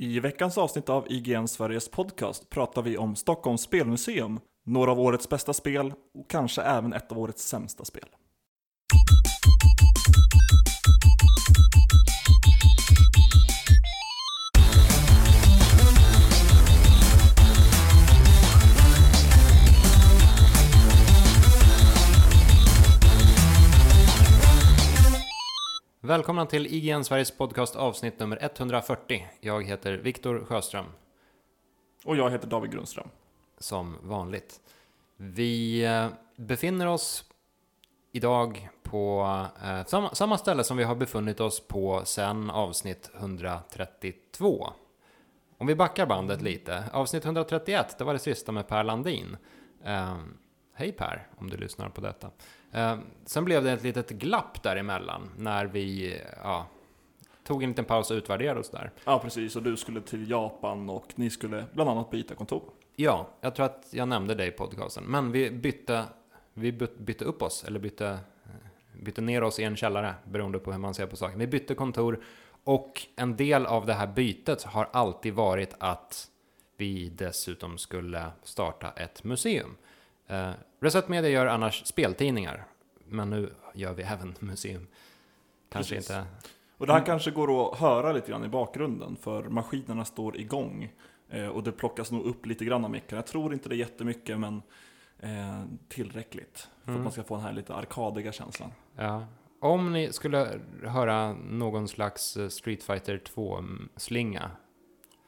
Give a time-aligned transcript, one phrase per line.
[0.00, 5.28] I veckans avsnitt av IGN Sveriges podcast pratar vi om Stockholms spelmuseum, några av årets
[5.28, 8.08] bästa spel och kanske även ett av årets sämsta spel.
[26.08, 29.26] Välkomna till IGN Sveriges podcast avsnitt nummer 140.
[29.40, 30.86] Jag heter Viktor Sjöström,
[32.04, 33.08] Och jag heter David Grundström.
[33.58, 34.60] som vanligt.
[35.16, 37.24] Vi eh, befinner oss
[38.12, 39.26] idag på
[39.64, 44.72] eh, samma, samma ställe som vi har befunnit oss på sedan avsnitt 132.
[45.58, 46.84] Om vi backar bandet lite.
[46.92, 49.36] Avsnitt 131, det var det sista med Per Landin.
[49.84, 50.16] Eh,
[50.74, 52.30] hej Per, om du lyssnar på detta.
[52.72, 56.66] Eh, sen blev det ett litet glapp däremellan när vi eh, ja,
[57.44, 58.90] tog en liten paus och utvärderade oss där.
[59.04, 59.56] Ja, precis.
[59.56, 62.62] Och du skulle till Japan och ni skulle bland annat byta kontor.
[62.96, 65.04] Ja, jag tror att jag nämnde det i podcasten.
[65.04, 66.04] Men vi bytte,
[66.54, 68.18] vi byt- bytte upp oss, eller bytte,
[69.00, 71.38] bytte ner oss i en källare, beroende på hur man ser på saken.
[71.38, 72.20] Vi bytte kontor
[72.64, 76.28] och en del av det här bytet har alltid varit att
[76.76, 79.76] vi dessutom skulle starta ett museum.
[80.28, 82.64] Eh, Reset Media gör annars speltidningar,
[83.04, 84.86] men nu gör vi även museum.
[85.68, 86.10] Kanske Precis.
[86.10, 86.26] inte...
[86.78, 90.92] Och det här kanske går att höra lite grann i bakgrunden, för maskinerna står igång.
[91.30, 93.16] Eh, och det plockas nog upp lite grann av micken.
[93.16, 94.62] Jag tror inte det är jättemycket, men
[95.18, 96.68] eh, tillräckligt.
[96.84, 97.00] För Mm.
[97.00, 98.70] att man ska få den här lite arkadiga känslan.
[98.96, 99.26] Ja.
[99.60, 104.50] Om ni skulle höra någon slags eh, Street Fighter 2-slinga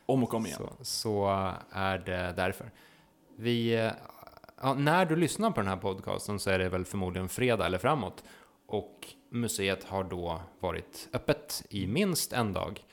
[0.07, 0.59] Om och om igen.
[0.59, 1.29] så, så
[1.71, 2.71] är det därför.
[3.37, 3.93] Vi, eh,
[4.61, 7.79] ja, när du lyssnar på den här podcasten så är det väl förmodligen fredag eller
[7.79, 8.25] framåt.
[8.67, 12.85] Och museet har då varit öppet i minst en dag.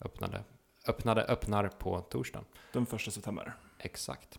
[0.00, 0.44] Öppnade,
[0.88, 2.44] öppnade öppnar på torsdag.
[2.72, 3.52] Den första september.
[3.78, 4.38] Exakt.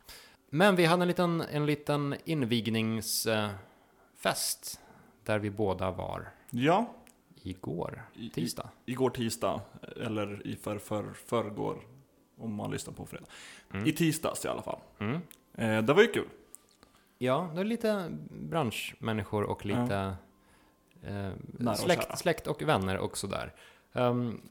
[0.50, 4.80] Men vi hade en liten, en liten invigningsfest
[5.24, 6.94] där vi båda var Ja,
[7.44, 8.70] igår, i- tisdag.
[8.86, 9.62] igår tisdag,
[10.06, 11.78] eller i för, för, förrgår,
[12.38, 13.26] om man lyssnar på fredag.
[13.74, 13.86] Mm.
[13.88, 14.80] I tisdags i alla fall.
[15.00, 15.16] Mm.
[15.54, 16.28] Eh, det var ju kul.
[17.18, 20.16] Ja, det är lite branschmänniskor och lite
[21.02, 23.54] Nära eh, släkt, släkt och vänner och sådär.
[23.94, 24.42] Um,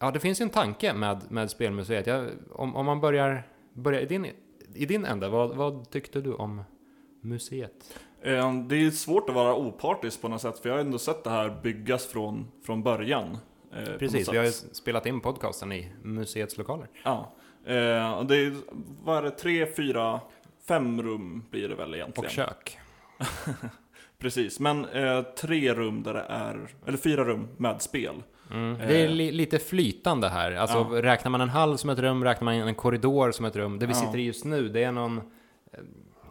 [0.00, 2.06] ja, det finns ju en tanke med, med spelmuseet.
[2.06, 3.42] Jag, om, om man börjar,
[3.72, 4.26] börjar i, din,
[4.74, 6.62] i din ände, vad, vad tyckte du om
[7.20, 7.98] museet?
[8.22, 11.24] Eh, det är svårt att vara opartisk på något sätt, för jag har ändå sett
[11.24, 13.38] det här byggas från, från början.
[13.72, 16.88] eh, Precis, vi har ju spelat in podcasten i museets lokaler.
[17.04, 17.32] Ja.
[17.64, 18.54] Eh, och det är,
[19.04, 20.20] vad är det, tre, fyra,
[20.68, 22.26] fem rum blir det väl egentligen.
[22.26, 22.78] Och kök.
[24.18, 28.22] Precis, men eh, tre rum där det är, eller fyra rum med spel.
[28.52, 28.78] Mm.
[28.78, 29.10] Det är Eh.
[29.10, 30.52] li, lite flytande här.
[30.52, 31.02] Alltså, Ja.
[31.02, 33.78] räknar man en hall som ett rum, räknar man en korridor som ett rum.
[33.78, 33.98] Det vi Ja.
[33.98, 35.18] sitter i just nu, det är någon...
[35.18, 35.22] eh,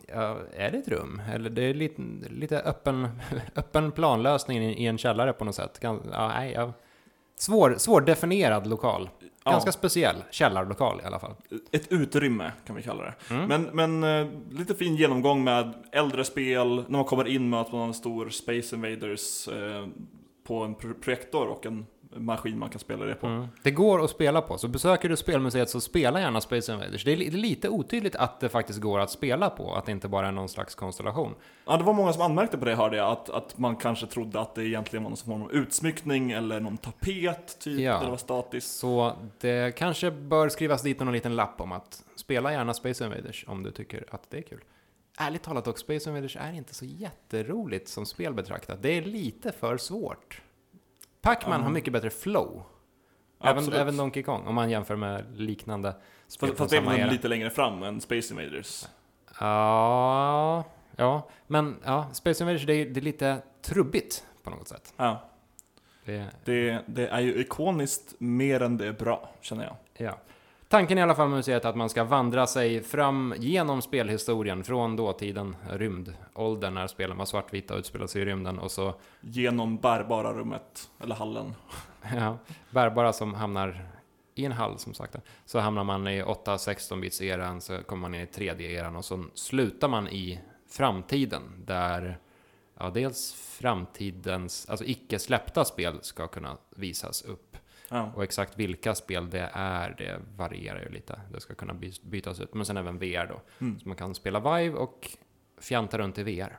[0.10, 1.22] Ja, är det ett rum?
[1.34, 3.08] Eller det är lite, lite öppen,
[3.56, 5.80] öppen planlösning i, en källare på något sätt.
[5.82, 6.74] Ja, nej, ja.
[7.40, 9.10] Svår, svårdefinierad lokal.
[9.44, 9.52] Ja.
[9.52, 11.34] Ganska speciell källarlokal i alla fall.
[11.72, 13.14] Ett utrymme kan vi kalla det.
[13.30, 13.48] Mm.
[13.48, 16.76] Men, men eh, lite fin genomgång med äldre spel.
[16.76, 19.88] När man kommer in möter man en stor Space Invaders eh,
[20.48, 23.28] på en pro- projektor och en maskin man kan spela det på.
[23.28, 23.48] Mm.
[23.64, 27.04] Det går att spela på, så besöker du spelmuseet så spela gärna Space Invaders.
[27.04, 30.28] Det är, lite otydligt att det faktiskt går att spela på, att det inte bara
[30.28, 31.36] är någon slags konstellation.
[31.66, 34.40] Ja, det var många som anmärkte på det hörde jag, att, att man kanske trodde
[34.40, 38.00] att det egentligen var någon form av utsmyckning eller någon tapet typ, Ja.
[38.04, 38.78] det var statiskt.
[38.80, 43.46] Så det kanske bör skrivas dit någon liten lapp om att spela gärna Space Invaders
[43.48, 44.62] om du tycker att det är kul.
[45.20, 48.82] Ärligt talat dock, Space Invaders är inte så jätteroligt som spel betraktat.
[48.82, 50.42] Det är lite för svårt.
[51.28, 52.64] Pac-Man har mycket bättre flow.
[53.44, 53.80] Även, Absolut.
[53.80, 56.92] även Donkey Kong, om man jämför med liknande spel Fast, från fast det är samma
[56.92, 57.12] väl era.
[57.12, 58.86] lite längre fram än Space Invaders.
[59.40, 60.64] Ja,
[60.96, 64.94] ja, men ja, Space Invaders det är, det är lite trubbigt på något sätt.
[64.98, 65.30] Ja,
[66.06, 69.76] Det, det, det är ju ikoniskt mer än det är bra, känner jag.
[70.08, 70.18] Ja.
[70.70, 74.64] Tanken i alla fall med museet är att man ska vandra sig fram genom spelhistorien
[74.64, 79.78] från dåtiden, rymdåldern, när spelen var svartvita och utspelade sig i rymden och så Genom
[79.78, 81.54] bärbara rummet, eller hallen.
[82.16, 82.38] ja,
[82.70, 83.88] bärbara som hamnar
[84.36, 85.16] i en hall som sagt.
[85.46, 89.24] Så hamnar man i 8-16 bits eran så kommer man in i 3D-eran och så
[89.34, 90.40] slutar man i
[90.70, 92.20] framtiden där
[92.80, 97.47] ja, dels framtidens, alltså icke släppta spel ska kunna visas upp.
[97.90, 98.12] Ja.
[98.16, 101.20] Och exakt vilka spel det är, det varierar ju lite.
[101.34, 102.54] Det ska kunna by- bytas ut.
[102.54, 103.42] Men sen även VR då.
[103.66, 103.80] Mm.
[103.80, 105.10] Så man kan spela Vive och
[105.62, 106.58] fjanta runt i VR.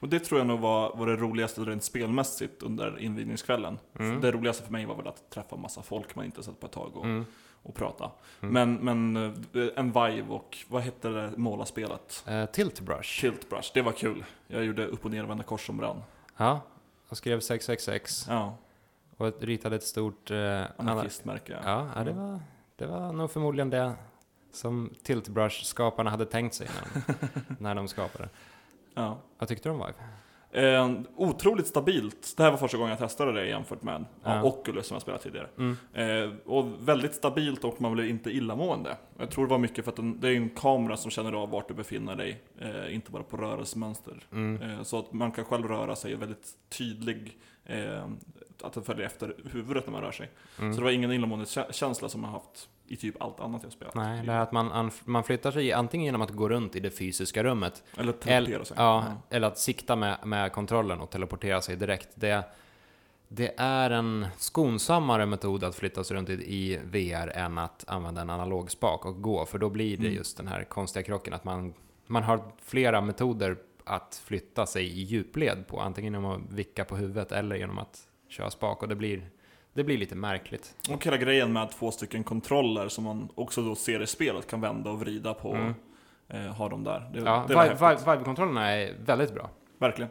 [0.00, 3.78] Och det tror jag nog var, var det roligaste rent spelmässigt under invigningskvällen.
[3.98, 4.20] Mm.
[4.20, 6.72] Det roligaste för mig var väl att träffa massa folk man inte sett på ett
[6.72, 7.24] tag och, Mm.
[7.62, 8.10] och prata.
[8.40, 8.52] Mm.
[8.80, 12.24] Men, men eh, en Vive och vad hette det målarspelet?
[12.28, 13.20] Eh, Tilt Brush.
[13.20, 14.24] Tilt Brush, det var kul.
[14.46, 16.02] Jag gjorde upp och nervända kors som brann.
[16.36, 16.60] Ja,
[17.08, 18.56] och skrev 666 Ja,
[19.22, 20.30] och ritade ett stort...
[20.30, 21.58] Eh, ana- anarkistmärke.
[21.64, 22.40] ja, ja, det var,
[22.76, 23.92] det var nog förmodligen det
[24.52, 27.14] som Tilt Brush-skaparna hade tänkt sig när,
[27.58, 28.28] när de skapade.
[28.94, 29.18] Ja.
[29.38, 29.94] Vad tyckte du om Vive?
[30.54, 32.34] Eh, otroligt stabilt.
[32.36, 34.42] Det här var första gången jag testade det jämfört med ja.
[34.42, 35.48] Oculus som jag spelat tidigare.
[35.58, 35.76] Mm.
[35.92, 38.96] Eh, och väldigt stabilt och man blir inte illamående.
[39.18, 41.50] Jag tror det var mycket för att den, det är en kamera som känner av
[41.50, 44.26] vart du befinner dig, eh, inte bara på rörelsemönster.
[44.32, 44.62] Mm.
[44.62, 46.48] Eh, så att man kan själv röra sig, väldigt
[46.78, 48.08] tydlig, eh,
[48.64, 50.30] att den följer efter huvudet när man rör sig.
[50.58, 50.72] Mm.
[50.74, 53.72] Så det var ingen illamående kä- känsla som jag haft i typ allt annat jag
[53.72, 53.94] spelat.
[53.94, 56.90] Nej, det är att man, man flyttar sig antingen genom att gå runt i det
[56.90, 58.76] fysiska rummet Eller teleportera sig.
[58.80, 62.08] ja, eller att sikta med, med kontrollen och teleportera sig direkt.
[62.14, 62.44] Det,
[63.28, 68.20] det är en skonsammare metod att flytta sig runt i, i VR än att använda
[68.20, 70.14] en analog spak och gå, för då blir det Mm.
[70.16, 71.74] just den här konstiga krocken att man,
[72.06, 76.96] man har flera metoder att flytta sig i djupled på, antingen genom att vicka på
[76.96, 79.30] huvudet eller genom att köra spak och det blir,
[79.72, 80.74] det blir lite märkligt.
[80.90, 84.60] Och hela grejen med två stycken kontroller som man också då ser i spelet kan
[84.60, 85.54] vända och vrida på.
[85.54, 85.74] Mm.
[86.28, 87.10] Eh, ha dem där.
[87.12, 89.50] Det, Ja, det Vive-kontrollerna är väldigt bra.
[89.78, 90.10] Verkligen.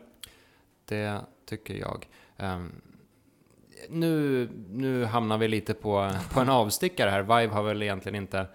[0.85, 2.07] Det tycker jag.
[2.37, 2.81] Ehm,
[3.89, 7.21] nu, nu hamnar vi lite på, på en avstickare här.
[7.21, 8.45] Vive har väl egentligen inte...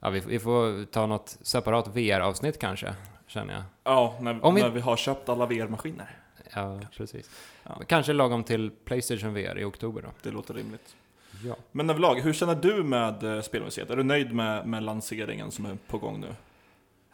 [0.00, 2.94] Ja, vi, vi får ta något separat VR-avsnitt kanske,
[3.26, 3.62] känner jag.
[3.84, 6.16] Ja, när, Om vi- när vi har köpt alla VR-maskiner.
[6.54, 7.30] Ja, precis.
[7.64, 7.80] Ja.
[7.86, 10.08] Kanske lagom till Playstation VR i oktober då.
[10.22, 10.96] Det låter rimligt.
[11.44, 11.56] Ja.
[11.72, 13.90] Men överlag, hur känner du med eh, spelmuseet?
[13.90, 16.34] Är du nöjd med, med lanseringen som är på gång nu?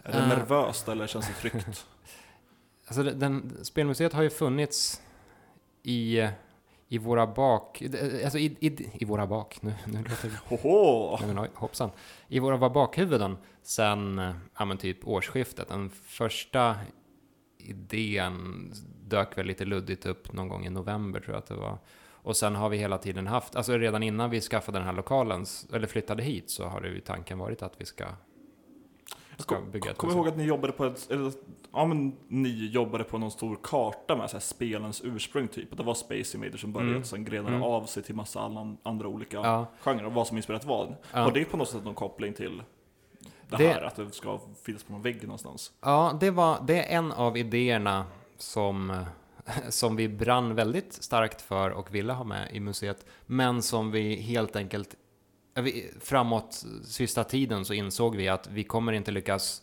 [0.02, 0.28] Är det Eh.
[0.28, 1.86] nervöst eller känns det tryggt?
[2.88, 5.02] Alltså, den, spelmuseet har ju funnits
[5.82, 6.28] i,
[6.88, 7.82] i våra bak...
[8.24, 9.62] Alltså i, i, i våra bak...
[9.62, 11.16] Nu, nu låter det Hoho!
[11.20, 11.90] Nej, men oj, hoppsan.
[12.28, 15.68] I våra bakhuvuden sen eh, ja, men typ årsskiftet.
[15.68, 16.76] Den första
[17.66, 18.72] idén
[19.08, 21.78] dök väl lite luddigt upp någon gång i november tror jag att det var.
[22.08, 25.44] Och sen har vi hela tiden haft, alltså redan innan vi skaffade den här lokalen,
[25.72, 28.04] eller flyttade hit, så har det ju tanken varit att vi ska,
[29.38, 30.24] ska Kom, bygga ett Kommer museum.
[30.26, 31.32] ihåg att ni jobbade på ett, eller,
[31.72, 35.76] ja men ni jobbade på någon stor karta med så här spelens ursprung typ.
[35.76, 37.00] Det var Space Invaders som började, Mm.
[37.02, 37.62] och sen grenade Mm.
[37.62, 40.94] av sig till massa alla, andra olika Ja, genrer och vad som inspirerat vad.
[41.12, 41.20] Ja.
[41.20, 42.62] Har det på något sätt någon koppling till
[43.48, 45.72] det, Det- här, att det ska finnas på någon vägg någonstans?
[45.80, 48.04] ja det, var, det är en av idéerna
[48.38, 49.04] som,
[49.68, 54.16] som vi brann väldigt starkt för och ville ha med i museet, men som vi
[54.16, 54.94] helt enkelt
[55.54, 59.62] vi- Framåt sista tiden så insåg vi att vi kommer inte lyckas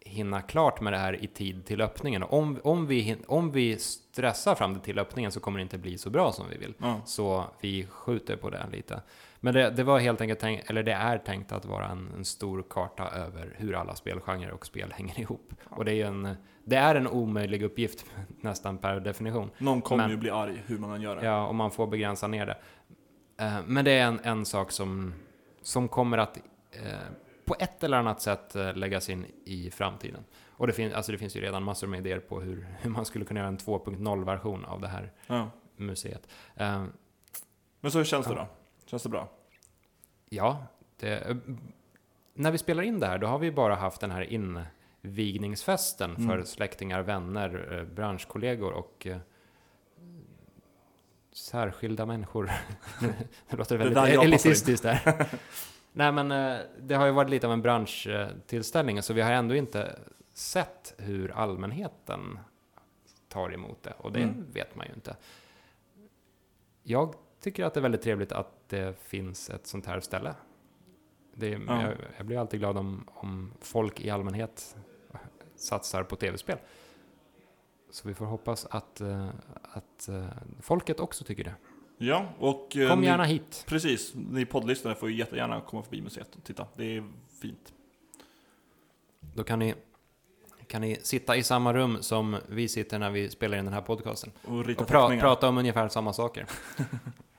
[0.00, 2.22] hinna klart med det här i tid till öppningen.
[2.22, 5.98] Om, om, vi, om vi stressar fram det till öppningen så kommer det inte bli
[5.98, 6.74] så bra som vi vill.
[6.78, 7.00] Ja.
[7.06, 9.02] Så vi skjuter på det lite.
[9.42, 12.24] Men det, det var helt enkelt tänkt, eller det är tänkt att vara en, en
[12.24, 15.52] stor karta över hur alla spelgenrer och spel hänger ihop.
[15.64, 16.34] Och det är en,
[16.64, 18.06] det är en omöjlig uppgift
[18.40, 19.50] nästan per definition.
[19.58, 21.24] Någon kommer Men- ju bli arg hur man än gör det.
[21.26, 22.56] Ja, och man får begränsa ner det.
[23.44, 25.14] Eh, Men det är en, en sak som,
[25.62, 26.36] som kommer att
[26.72, 26.82] eh,
[27.44, 30.24] på ett eller annat sätt eh, läggas in i framtiden.
[30.50, 33.04] Och det, fin, alltså det finns ju redan massor med idéer på hur, hur man
[33.04, 35.50] skulle kunna göra en 2.0-version av det här Ja.
[35.76, 36.28] museet.
[37.80, 38.46] Men så hur känns det då?
[38.90, 39.28] Känns det bra?
[40.28, 40.66] Ja,
[40.96, 41.36] det, eh,
[42.34, 44.22] när vi spelar in det här, då har vi bara haft den här
[45.02, 46.46] invigningsfesten för Mm.
[46.46, 49.18] släktingar, vänner, eh, branschkollegor och eh,
[51.32, 52.50] särskilda människor.
[53.50, 54.20] Det låter Det väldigt in.
[54.20, 55.26] elitistiskt där.
[55.92, 56.28] Nej, men
[56.80, 59.98] det har ju varit lite av en branschtillställning, så vi har ändå inte
[60.32, 62.38] sett hur allmänheten
[63.28, 64.46] tar emot det, och det Mm.
[64.52, 65.16] vet man ju inte.
[66.82, 70.34] Jag tycker att det är väldigt trevligt att det finns ett sånt här ställe.
[71.34, 71.82] Det Ja.
[71.82, 74.76] jag, jag blir alltid glad om, om folk i allmänhet
[75.56, 76.58] satsar på tv-spel.
[77.90, 79.28] Så vi får hoppas att, eh,
[79.62, 80.26] att eh,
[80.60, 81.54] folket också tycker det.
[81.98, 82.76] Ja, och...
[82.76, 83.64] eh, Kom ni- gärna hit.
[83.68, 86.66] Precis, ni poddlyssnare får ju jättegärna komma förbi museet och titta.
[86.76, 87.04] Det är
[87.40, 87.72] fint.
[89.34, 89.74] Då kan ni,
[90.66, 93.82] kan ni sitta i samma rum som vi sitter när vi spelar in den här
[93.82, 94.32] podcasten.
[94.44, 96.46] Och rita Och pra, prata om ungefär samma saker.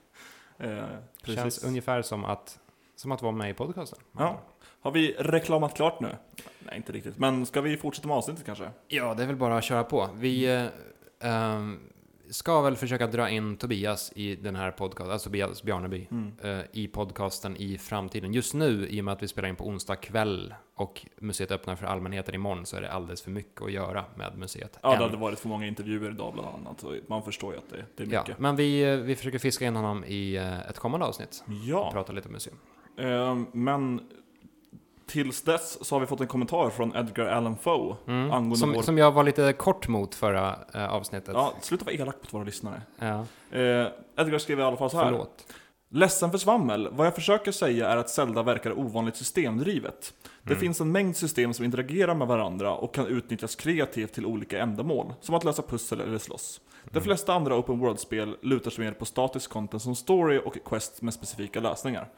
[0.62, 0.84] Eh,
[1.22, 1.36] precis.
[1.36, 2.60] Känns ungefär som att,
[2.96, 4.00] som att vara med i podcasten.
[4.18, 4.39] Ja.
[4.82, 6.15] Har vi reklamat klart nu?
[6.60, 7.18] Nej, inte riktigt.
[7.18, 8.70] Men ska vi fortsätta med avsnittet kanske?
[8.88, 10.10] Ja, det är väl bara att köra på.
[10.15, 10.65] Vi eh,
[11.20, 11.80] ehm,
[12.32, 16.32] ska väl försöka dra in Tobias i den här podcasten, alltså Tobias Bjarneby, Mm.
[16.44, 18.34] eh, i podcasten i framtiden.
[18.34, 21.76] Just nu, i och med att vi spelar in på onsdag kväll och museet öppnar
[21.76, 24.80] för allmänheten imorgon, så är det alldeles för mycket att göra med museet.
[24.84, 25.00] Ja, än.
[25.00, 26.80] det hade varit för många intervjuer idag bland annat.
[26.80, 28.40] Så man förstår ju att det, det är Ja, mycket.
[28.40, 31.92] men vi, eh, vi försöker fiska in honom i eh, ett kommande avsnitt och Ja,
[31.92, 32.58] prata lite om museum.
[32.98, 34.02] Eh, men
[35.12, 38.32] tills dess så har vi fått en kommentar från Edgar Allan Poe Mm.
[38.32, 38.82] angående Som, vår...
[38.82, 41.34] som jag var lite kort mot förra eh, avsnittet.
[41.34, 42.82] Ja, sluta vara elak mot våra lyssnare.
[43.00, 43.25] Ja,
[43.58, 43.88] Eh,
[44.18, 45.06] Edgar skrev i alla fall så här.
[45.06, 45.46] förlåt.
[45.94, 46.89] Ledsen för svammel.
[46.91, 50.13] Vad jag försöker säga är att Zelda verkar ovanligt systemdrivet.
[50.44, 50.60] Det Mm.
[50.62, 55.13] finns en mängd system som interagerar med varandra och kan utnyttjas kreativt till olika ändamål,
[55.22, 56.62] som att lösa pussel eller slåss.
[56.84, 57.03] De Mm.
[57.03, 61.13] flesta andra open world-spel lutar sig mer på statisk content som story och quest med
[61.13, 62.10] specifika lösningar.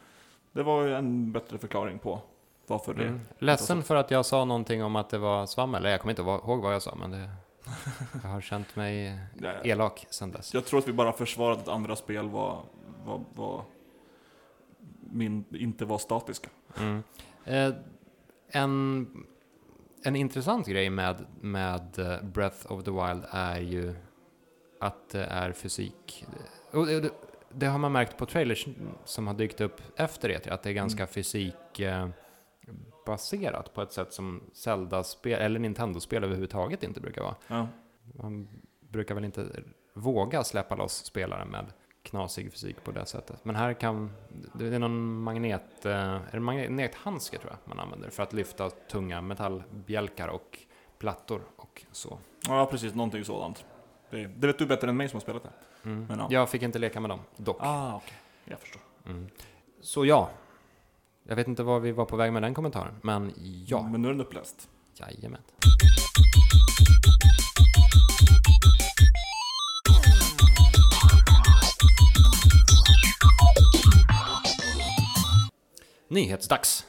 [0.52, 2.22] Det var ju en bättre förklaring på
[2.68, 3.04] varför det...
[3.04, 3.20] Mm.
[3.40, 5.84] Ledsen för att jag sa någonting om att det var svammel.
[5.84, 7.30] Jag kommer inte ihåg vad jag sa, men det,
[8.24, 9.20] jag har känt mig
[9.64, 10.54] elak sedan dess.
[10.54, 12.62] Jag tror att vi bara försvarade att andra spel var,
[13.06, 13.64] var, var
[15.00, 16.50] min, inte var statiska.
[16.80, 17.04] Mm.
[17.46, 17.74] Eh,
[18.48, 19.08] en,
[20.04, 23.96] en intressant grej med, med eh, Breath of the Wild är ju
[24.80, 26.26] att det är fysik.
[26.72, 27.12] Och det, det,
[27.50, 28.68] det har man märkt på trailers
[29.06, 32.08] som har dykt upp efter det, att det är ganska fysik eh,
[33.06, 37.36] baserat på ett sätt som Zelda-spel, eller Nintendo-spel överhuvudtaget inte brukar vara.
[37.48, 37.68] Ja.
[38.04, 38.48] Man
[38.80, 41.66] brukar väl inte våga släppa loss spelare med
[42.04, 43.46] knasig fysik på det sättet.
[43.46, 44.12] Men här kan,
[44.54, 48.70] det är någon magnet, eh, är det magnethandske tror jag man använder för att lyfta
[48.70, 50.60] tunga metallbjälkar och
[50.98, 52.18] plattor och så.
[52.48, 52.96] ja, precis.
[52.96, 53.66] Någonting sådant.
[54.10, 55.52] Det, det vet du bättre än mig som har spelat det.
[55.90, 56.06] Mm.
[56.10, 56.28] Men ja.
[56.30, 57.58] Jag fick inte leka med dem, dock.
[57.60, 58.18] Ah, okej.
[58.46, 58.82] Jag förstår.
[59.06, 59.28] Mm.
[59.82, 60.30] Så ja,
[61.24, 63.34] jag vet inte var vi var på väg med den kommentaren, men
[63.68, 64.70] ja, Men nu är den uppläst.
[65.00, 65.42] jajamän.
[76.08, 76.86] Nyhetsdags.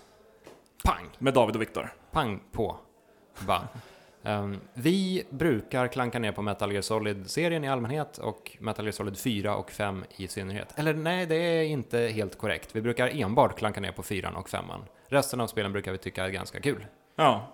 [0.84, 1.08] Pang!
[1.18, 1.94] Med David och Viktor.
[2.12, 2.76] Pang på.
[3.46, 3.68] Va?
[4.24, 9.18] Ehm, vi brukar klanka ner på Metal Gear Solid-serien i allmänhet och Metal Gear Solid
[9.18, 10.68] 4 och 5 i synnerhet.
[10.76, 12.68] Eller nej, det är inte helt korrekt.
[12.72, 14.64] Vi brukar enbart klanka ner på 4 och 5
[15.08, 16.86] Resten av spelen brukar vi tycka är ganska kul.
[17.16, 17.50] Ja.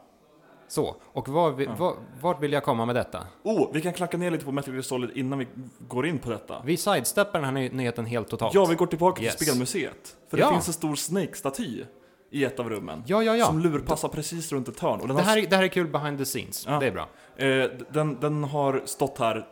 [0.69, 1.75] Så, och var vi, Ja.
[1.79, 3.27] var, vart vill jag komma med detta?
[3.43, 5.47] Oh, vi kan klacka ner lite på Metal Gear Solid innan vi
[5.89, 6.62] går in på detta.
[6.65, 8.55] Vi sidesteppar den här ny- nyheten helt totalt.
[8.55, 9.37] Ja, vi går tillbaka Yes.
[9.37, 10.17] till Spelmuseet.
[10.31, 10.47] För Ja.
[10.47, 11.85] det finns en stor Snake-staty
[12.30, 13.02] i ett av rummen.
[13.06, 13.37] ja, ja.
[13.37, 13.46] ja.
[13.46, 15.00] Som lurpassar precis runt ett hörn.
[15.00, 16.66] Och den, Det här, är- det här är kul behind the scenes.
[16.68, 16.78] Ja.
[16.80, 17.08] Det är bra.
[17.37, 19.46] eh, den, den har stått här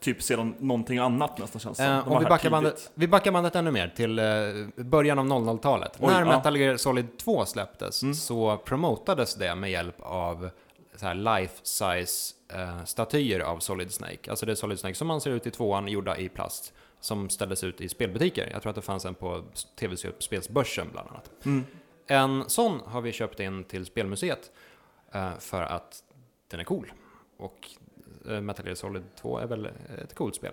[0.00, 1.86] typ sedan någonting annat nästan känns som.
[1.86, 4.24] Eh, De och vi backar, bandet, vi backar bandet ännu mer till eh,
[4.84, 5.92] början av 00-talet.
[6.00, 6.26] Oj, När ja.
[6.36, 8.14] Metal Gear Solid 2 släpptes Mm.
[8.14, 10.50] så promotades det med hjälp av
[10.96, 14.30] så här life-size eh, statyer av Solid Snake.
[14.30, 17.30] Alltså det är Solid Snake som man ser ut i tvåan, gjorda i plast, som
[17.30, 18.48] ställdes ut i spelbutiker.
[18.52, 19.42] Jag tror att det fanns en på
[19.80, 21.30] tv-spelsbörsen bland annat.
[21.44, 21.64] Mm.
[22.06, 24.50] En sån har vi köpt in till Spelmuseet
[25.12, 26.02] eh, för att
[26.50, 26.92] den är cool.
[27.36, 27.70] Och
[28.28, 29.68] eh, Metal Gear Solid 2 är väl
[30.02, 30.52] ett coolt spel.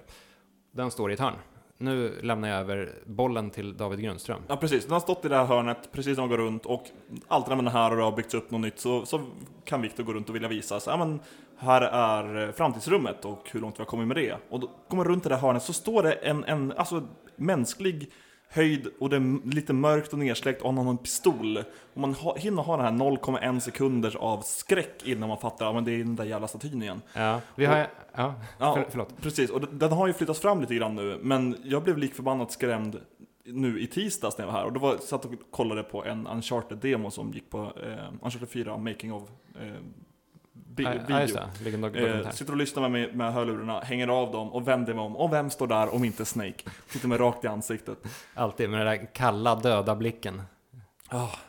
[0.72, 1.36] Den står i ett hörn.
[1.78, 4.42] Nu lämnar jag över bollen till David Grundström.
[4.48, 6.84] Ja precis, den har stått i det här hörnet precis när man går runt och
[7.28, 9.22] alltid när man är här och det har byggts upp något nytt så, så
[9.64, 11.20] kan Viktor gå runt och vilja visa så, ja, men
[11.58, 14.38] här är eh, framtidsrummet och hur långt vi har kommit med det.
[14.50, 17.08] Och då kommer man runt i det här hörnet så står det en, en alltså,
[17.36, 18.12] mänsklig
[18.54, 21.58] höjd och det är lite mörkt och nersläckt och han har en pistol.
[21.94, 25.76] Och man ha, hinner ha den här 0,1 sekunder av skräck innan man fattar att
[25.76, 27.02] ja, det är den där jävla statyn igen.
[27.14, 27.88] Ja, vi har...
[28.16, 29.22] Ja, Ja, för, förlåt.
[29.22, 32.52] Precis, och den- har ju flyttats fram lite grann nu, men jag blev lik förbannat
[32.52, 33.00] skrämd
[33.46, 36.28] nu i tisdags när jag var här och då var, satt och kollade på en
[36.28, 39.24] Uncharted-demo som gick på eh, Uncharted 4 Making of
[39.62, 39.78] eh, Ja,
[40.76, 41.02] video.
[41.10, 41.18] ja,
[42.26, 45.16] Eh, sitter och lyssnar med, mig- med hörlurarna, hänger av dem och vänder mig om.
[45.18, 46.64] Och vem står där om inte Snake?
[46.92, 47.98] Tittar mig rakt i ansiktet.
[48.34, 50.42] Alltid med den där kalla, döda blicken.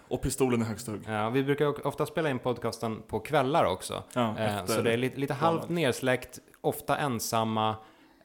[0.09, 1.03] Och pistolen i högsta hugg.
[1.09, 4.03] Ja, vi brukar ofta spela in podcasten på kvällar också.
[4.13, 5.75] Ja, Eh, så det är lite, lite halvt planet.
[5.75, 7.77] nersläckt, ofta ensamma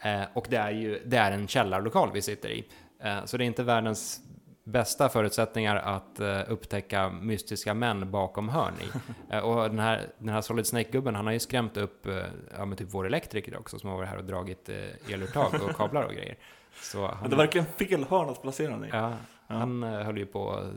[0.02, 2.68] eh, och det är ju det är en källarlokal vi sitter i.
[3.04, 4.20] Eh, så det är inte världens
[4.72, 8.88] bästa förutsättningar att eh, upptäcka mystiska män bakom hörn i.
[9.34, 12.16] Eh, och den här, den här Solid Snake-gubben, han har ju skrämt upp eh,
[12.58, 14.70] ja, men typ vår elektriker också som har varit här och dragit
[15.10, 16.38] eluttag och kablar och grejer.
[16.82, 18.90] Så Men han, det är verkligen fel hörn att placera den i.
[18.92, 19.14] ja,
[19.48, 19.56] Ja.
[19.56, 20.68] han eh, höll ju på att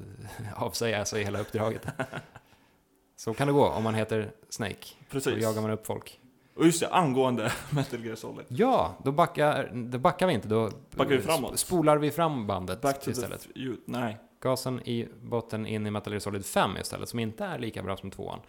[0.62, 1.86] avsäga sig hela uppdraget.
[3.16, 4.74] Så kan det gå om man heter Snake.
[4.98, 5.42] Då Precis.
[5.42, 6.18] jagar man upp folk.
[6.54, 8.46] Och just det, angående Metal Gear Solid.
[8.48, 10.48] Ja, då backar, då backar vi inte.
[10.48, 11.58] Då Backar vi framåt?
[11.58, 13.40] spolar vi fram bandet Back to istället.
[13.54, 13.60] the...
[13.60, 14.18] You, nej.
[14.40, 17.96] Gasen i botten in i Metal Gear Solid 5 istället, som inte är lika bra
[17.96, 18.40] som tvåan.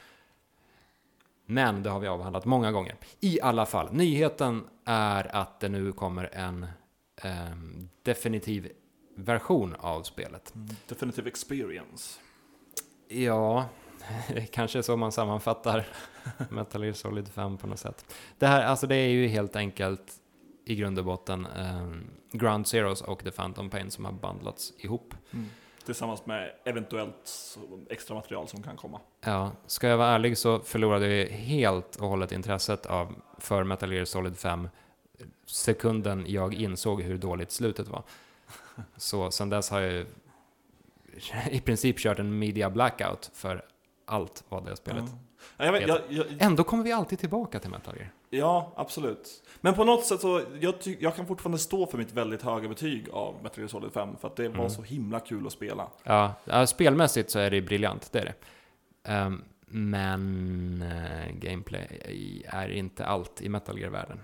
[1.45, 2.95] Men det har vi avhandlat många gånger.
[3.19, 6.67] I alla fall, nyheten är att det nu kommer en
[7.15, 8.71] ehm, definitiv
[9.15, 10.53] version av spelet.
[10.87, 12.19] Definitive experience.
[13.07, 13.65] Ja,
[14.27, 15.87] det är kanske så man sammanfattar
[16.49, 18.15] Metal Gear Solid 5 på något sätt.
[18.37, 20.13] Det här, alltså det är ju helt enkelt
[20.65, 25.13] i grund och botten um, Ground Zeroes och The Phantom Pain som har bandlats ihop.
[25.31, 25.49] Mm.
[25.85, 27.57] Tillsammans med eventuellt
[27.89, 28.99] extra material som kan komma.
[29.21, 33.93] Ja, ska jag vara ärlig så förlorade jag helt och hållet intresset av för Metal
[33.93, 34.69] Gear Solid 5
[35.45, 38.03] sekunden jag insåg hur dåligt slutet var.
[38.97, 40.05] Så sen dess har jag
[41.51, 43.65] i princip kört en media blackout för
[44.05, 45.03] allt vad det spelet.
[45.57, 45.65] Ja.
[45.65, 48.11] Jag vet, jag, jag, Ändå kommer vi alltid tillbaka till Metal Gear.
[48.29, 49.43] ja, absolut.
[49.61, 52.69] Men på något sätt så, jag, ty, jag kan fortfarande stå för mitt väldigt höga
[52.69, 54.69] betyg av Metal Gear Solid 5, för att det var Mm.
[54.69, 55.87] så himla kul att spela.
[56.03, 56.33] Ja,
[56.67, 58.33] spelmässigt så är det briljant, det är det.
[59.11, 62.01] Ehm, men eh, gameplay
[62.47, 64.19] är inte allt i Metal Gear-världen.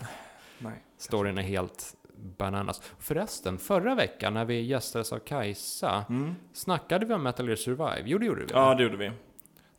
[0.59, 0.83] Nej.
[0.98, 1.95] Storyn är helt
[2.38, 2.81] bananas.
[3.00, 6.36] Förresten, förra veckan när vi gästades av Kajsa, Mm.
[6.53, 8.01] snackade vi om Metal Gear Survive?
[8.05, 8.48] Jo, det gjorde vi.
[8.53, 9.12] Ja, det gjorde vi.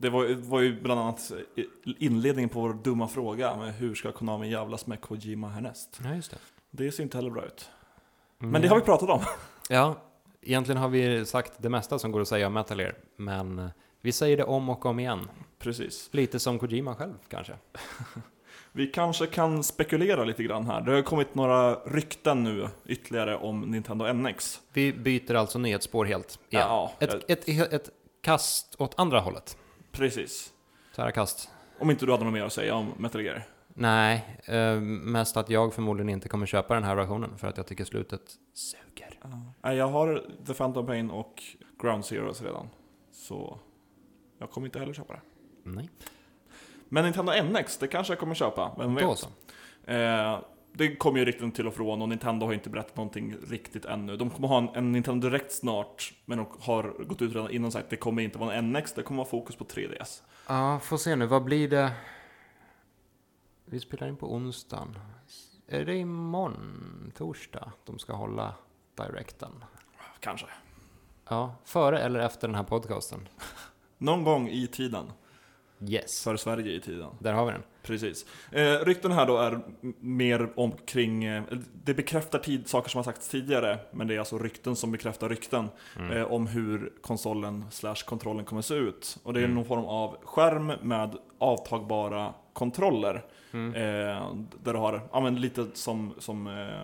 [0.00, 1.32] Det var, var ju bland annat
[1.98, 6.00] inledningen på vår dumma fråga med hur ska Konami jävlas med Kojima härnäst?
[6.04, 6.36] ja just det.
[6.70, 7.70] Det ser inte heller bra ut.
[8.38, 9.20] Men det har vi pratat om.
[9.68, 9.94] Ja,
[10.42, 14.12] egentligen har vi sagt det mesta som går att säga om Metal Gear, men vi
[14.12, 15.30] säger det om och om igen.
[15.58, 16.08] Precis.
[16.12, 17.52] Lite som Kojima själv kanske.
[18.72, 20.80] Vi kanske kan spekulera lite grann här.
[20.80, 24.60] Det har kommit några rykten nu ytterligare om Nintendo NX.
[24.72, 26.64] Vi byter alltså nyhetsspår helt igen.
[26.68, 27.90] Ja, Ett, ett, ett
[28.20, 29.56] kast åt andra hållet.
[29.92, 30.52] Precis.
[30.96, 31.50] Tvära kast.
[31.78, 33.46] Om inte du hade något mer att säga om Metal Gear.
[33.74, 37.66] Nej, eh, mest att jag förmodligen inte kommer köpa den här versionen för att jag
[37.66, 38.22] tycker slutet
[38.54, 39.18] suger.
[39.62, 41.42] Nej, jag har The Phantom Pain och
[41.82, 42.68] Ground Zeroes redan.
[43.12, 43.58] Så
[44.38, 45.20] jag kommer inte heller köpa det.
[45.62, 45.90] Nej,
[46.88, 48.74] Men Nintendo NX, det kanske jag kommer köpa.
[48.78, 49.04] Vem vet?
[49.04, 49.28] då så.
[49.84, 50.38] Eh,
[50.72, 54.16] det kommer ju rykten till och från och Nintendo har inte berättat någonting riktigt ännu.
[54.16, 57.66] De kommer ha en, en Nintendo Direct snart, men de har gått ut redan innan
[57.66, 60.22] och sagt att det kommer inte vara en NX, det kommer vara fokus på 3DS.
[60.48, 61.26] Ja, får se nu.
[61.26, 61.92] Vad blir det?
[63.64, 64.98] Vi spelar in på onsdagen.
[65.66, 68.54] Är det imorgon, torsdag, de ska hålla
[68.96, 69.64] direkten?
[70.20, 70.46] Kanske.
[71.28, 73.28] Ja, före eller efter den här podcasten?
[73.98, 75.12] Någon gång i tiden.
[75.88, 76.24] Yes.
[76.24, 77.10] För Sverige i tiden.
[77.18, 77.62] Där har vi den.
[77.82, 78.26] Precis.
[78.52, 79.60] Eh, rykten här då är
[80.00, 81.42] mer omkring, eh,
[81.84, 85.28] det bekräftar tid, saker som har sagts tidigare, men det är alltså rykten som bekräftar
[85.28, 86.16] rykten Mm.
[86.16, 89.16] eh, om hur konsolen slash kontrollen kommer se ut.
[89.22, 89.54] Och det är Mm.
[89.54, 93.24] någon form av skärm med avtagbara kontroller.
[93.52, 93.74] Mm.
[93.74, 96.80] Eh, där du har, ja men lite som, som eh,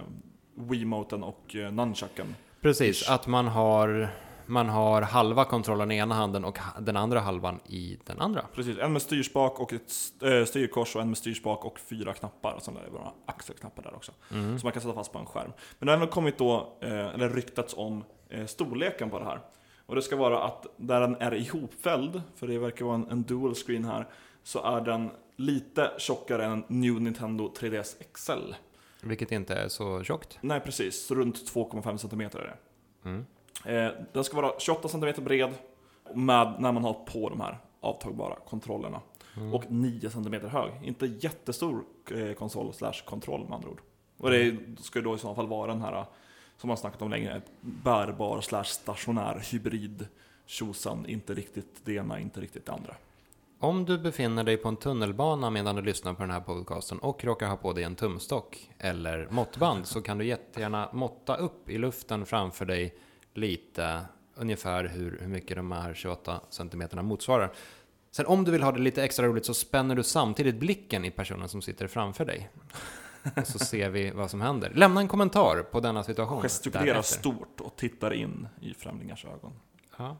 [0.55, 2.35] Wiimoten och eh, Nunchucken.
[2.61, 4.09] Precis, att man har,
[4.47, 8.47] man har halva kontrollen i ena handen och den andra halvan i den andra.
[8.55, 12.53] Precis, en med styrspak och ett eh, styrkors och en med styrspak och fyra knappar.
[12.53, 14.13] Och sen är det några axelknappar där också.
[14.33, 14.59] Mm.
[14.59, 15.53] Som man kan sätta fast på en skärm.
[15.79, 19.41] Men det har även kommit då, eh, eller ryktats om eh, storleken på det här.
[19.87, 23.23] Och det ska vara att där den är ihopfälld, för det verkar vara en, en
[23.23, 24.09] dual screen här,
[24.43, 28.55] så är den lite tjockare än New Nintendo 3DS XL.
[29.03, 30.39] Vilket inte är så tjockt.
[30.41, 32.57] Nej precis, så runt 2,5 cm är det.
[33.09, 33.27] Mm.
[33.67, 35.55] Eh, den ska vara 28 cm bred
[36.15, 39.01] med, när man har på de här avtagbara kontrollerna.
[39.37, 39.55] Mm.
[39.55, 40.71] Och 9 cm hög.
[40.83, 43.81] Inte jättestor eh, konsol slash kontroll med andra ord.
[44.19, 46.05] Och det är- ska då i så fall vara den här,
[46.57, 50.07] som man snackat om länge, bärbar slash stationär hybrid
[50.47, 51.07] tjosan.
[51.07, 52.95] Inte riktigt det ena, inte riktigt det andra.
[53.61, 57.25] Om du befinner dig på en tunnelbana medan du lyssnar på den här podcasten och
[57.25, 61.79] råkar ha på dig en tumstock eller måttband så kan du jättegärna måtta upp i
[61.79, 62.95] luften framför dig
[63.37, 64.01] lite,
[64.35, 67.53] ungefär hur, hur mycket de här 28 centimeterna motsvarar.
[68.11, 71.11] Sen om du vill ha det lite extra roligt så spänner du samtidigt blicken i
[71.11, 72.51] personen som sitter framför dig.
[73.45, 74.73] Så ser vi vad som händer.
[74.75, 76.43] Lämna en kommentar på denna situation.
[76.43, 77.19] Gestikulerar därefter.
[77.19, 79.53] stort och tittar in i främlingars ögon.
[79.99, 80.17] Ja,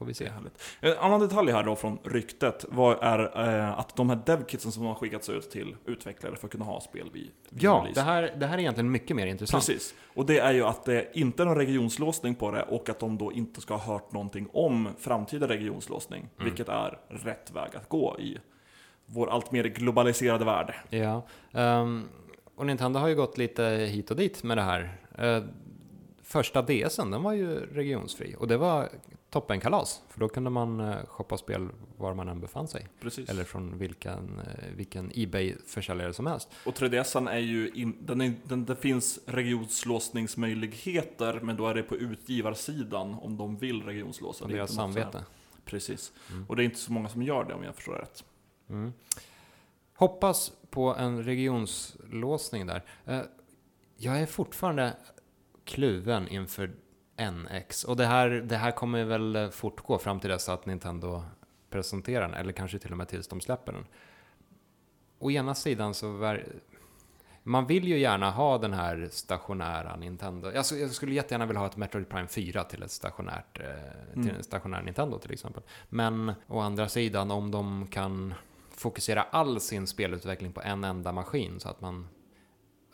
[0.00, 0.28] får vi se.
[0.28, 0.62] härligt.
[0.80, 4.84] En annan detalj här då från ryktet var, är eh, att de här devkitsen som
[4.86, 8.00] har skickats ut till utvecklare för att kunna ha spel vid, vid Ja, release.
[8.00, 9.66] det här, det här är egentligen mycket mer intressant.
[9.66, 9.94] Precis.
[10.14, 13.18] Och det är ju att det inte är någon regionslåsning på det och att de
[13.18, 16.20] då inte ska ha hört någonting om framtida regionslåsning.
[16.20, 16.44] Mm.
[16.44, 18.38] Vilket är rätt väg att gå i
[19.06, 20.74] vår allt mer globaliserade värld.
[20.90, 22.04] Ja, ehm,
[22.54, 24.98] och Nintendo har ju gått lite hit och dit med det här.
[25.18, 25.42] Eh,
[26.22, 28.88] första DSen, den var ju regionsfri och det var
[29.30, 30.02] toppenkalas.
[30.08, 32.88] För då kunde man uh, shoppa spel var man än befann sig.
[33.00, 33.28] Precis.
[33.28, 36.48] Eller från vilken, eh, vilken Ebay-försäljare som helst.
[36.66, 41.82] Och 3DSen är ju, in, den är, den, det finns regionslåsningsmöjligheter men då är det
[41.82, 44.46] på utgivarsidan om de vill regionslåsa.
[44.46, 45.24] Det är deras samvete.
[45.64, 46.12] Precis.
[46.30, 46.44] Mm.
[46.48, 48.24] Och det är inte så många som gör det om jag förstår rätt.
[48.68, 48.92] Mm.
[49.94, 52.84] Hoppas på en regionslåsning där.
[53.04, 53.20] Eh,
[53.96, 54.96] jag är fortfarande
[55.64, 56.72] kluven inför
[57.30, 57.84] NX.
[57.84, 61.22] Och det här, det här kommer väl fortgå fram till dess att Nintendo
[61.70, 63.86] presenterar den, eller kanske till och med tills de släpper den.
[65.18, 66.36] Å ena sidan så
[67.42, 70.52] man vill ju gärna ha den här stationära Nintendo.
[70.54, 73.64] Jag, jag skulle jättegärna vilja ha ett Metroid Prime 4 till ett stationärt, eh,
[74.12, 74.36] till Mm.
[74.36, 75.62] en stationär Nintendo till exempel.
[75.88, 78.34] Men å andra sidan, om de kan
[78.70, 82.08] fokusera all sin spelutveckling på en enda maskin så att man,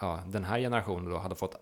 [0.01, 1.57] ja, den här generationen då hade fått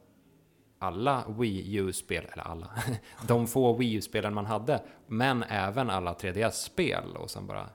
[0.85, 2.71] alla Wii U-spel, eller alla,
[3.29, 7.69] de få Wii U-spelen man hade, men även alla 3DS-spel och sen bara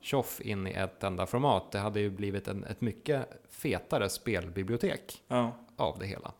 [0.00, 1.72] tjoff in i ett enda format.
[1.72, 5.52] Det hade ju blivit en, ett mycket fetare spelbibliotek Ja.
[5.76, 6.32] av det hela.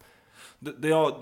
[0.59, 1.15] Det, det jag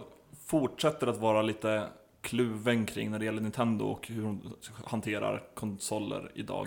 [0.47, 1.87] fortsätter att vara lite
[2.21, 6.67] kluven kring när det gäller Nintendo och hur de hanterar konsoler idag,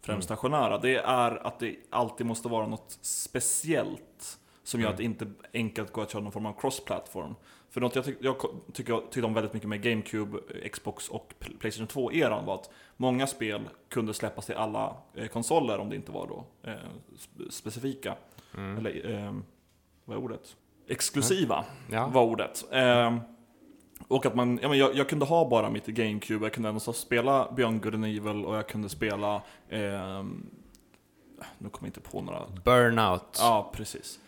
[0.00, 0.22] främst Mm.
[0.36, 4.38] stationära, det är att det alltid måste vara något speciellt
[4.68, 4.92] som gör Mm.
[4.94, 7.34] att det inte enkelt går att köra någon form av cross-platform.
[7.70, 8.36] För något jag, tyck, jag
[8.72, 10.38] tycker jag tyckte om väldigt mycket med GameCube,
[10.72, 15.78] Xbox och Pl- Playstation 2-eran var att många spel kunde släppas till alla eh, konsoler
[15.78, 16.74] om det inte var då eh,
[17.16, 18.14] sp- specifika,
[18.56, 18.76] Mm.
[18.78, 19.34] eller eh,
[20.04, 20.56] vad är ordet?
[20.88, 22.06] Exklusiva Ja.
[22.06, 22.64] var ordet.
[22.72, 23.20] Ehm,
[24.08, 26.80] och att man, ja, men jag, jag kunde ha bara mitt GameCube, jag kunde ändå
[26.80, 30.46] spela Beyond Good and Evil och jag kunde spela, ehm,
[31.58, 33.36] nu kommer jag inte på några, Burnout.
[33.40, 34.20] Ja precis.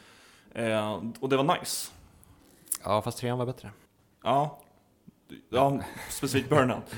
[0.55, 1.91] Ehm, och det var nice.
[2.83, 3.71] fast trean var bättre.
[4.23, 4.59] Ja,
[5.49, 6.85] ja specifikt Burnout.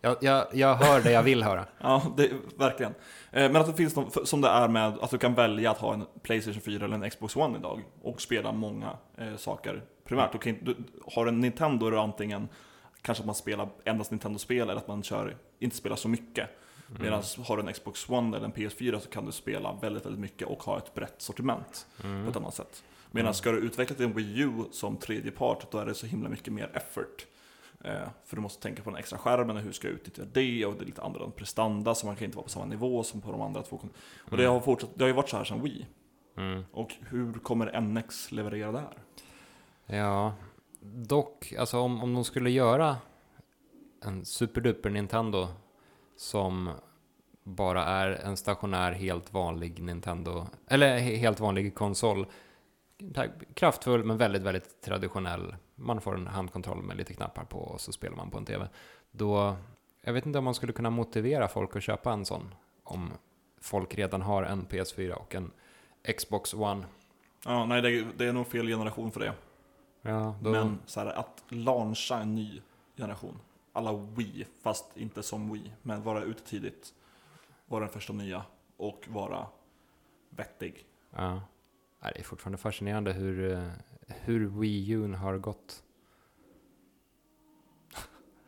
[0.00, 1.66] Jag, jag, jag hör det jag vill höra.
[1.80, 2.94] Ja, det, verkligen.
[3.30, 5.78] Eh, Men att det finns något, som det är med att du kan välja att
[5.78, 10.32] ha en Playstation 4 eller en Xbox One idag och spela många eh, saker primärt.
[10.32, 10.76] Du kan, du
[11.12, 12.48] har en Nintendo är det antingen
[13.02, 16.48] kanske att man spelar endast Nintendo-spel eller att man kör, inte spelar så mycket.
[16.86, 20.20] Medan har du en Xbox One eller en PS4 så kan du spela väldigt, väldigt
[20.20, 22.84] mycket och ha ett brett sortiment på ett annat sätt.
[23.10, 26.06] Medan ska du utveckla till en Wii U som tredje part, då är det så
[26.06, 27.26] himla mycket mer effort.
[27.84, 30.66] Eh, för du måste tänka på den extra skärmen och hur ska jag utnyttja det
[30.66, 33.20] och det är lite annorlunda prestanda så man kan inte vara på samma nivå som
[33.20, 33.80] på de andra två.
[34.18, 35.86] Och det har, fortsatt, det har ju varit så här sedan Wii.
[36.36, 36.64] Mm.
[36.72, 38.98] Och hur kommer NX leverera där?
[39.86, 40.34] Ja,
[40.80, 42.96] dock, alltså om, om de skulle göra
[44.04, 45.48] en superduper Nintendo
[46.16, 46.70] som
[47.42, 52.26] bara är en stationär helt vanlig Nintendo, eller he- helt vanlig konsol.
[53.54, 55.56] Kraftfull men väldigt, väldigt traditionell.
[55.74, 58.68] Man får en handkontroll med lite knappar på och så spelar man på en TV.
[59.10, 59.56] Då,
[60.02, 63.10] jag vet inte om man skulle kunna motivera folk att köpa en sån om
[63.60, 65.50] folk redan har en PS4 och en
[66.18, 66.84] Xbox One.
[67.44, 69.32] Ja, nej, det, det är nog fel generation för det.
[70.02, 72.60] Ja, då, Men så här, att launcha en ny
[72.96, 73.38] generation.
[73.76, 75.72] Alla Wii, fast inte som Wii.
[75.82, 76.94] Men vara ute tidigt.
[77.66, 78.44] Vara den första nya.
[78.76, 79.46] Och vara
[80.30, 80.84] vettig.
[81.10, 81.40] Ja.
[82.00, 83.68] Det är fortfarande fascinerande hur, eh,
[84.06, 85.82] hur Wii U har gått.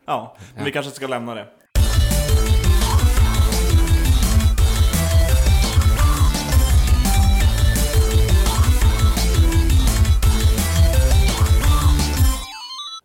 [0.05, 0.63] Ja, men Ja.
[0.65, 1.53] vi kanske ska lämna det.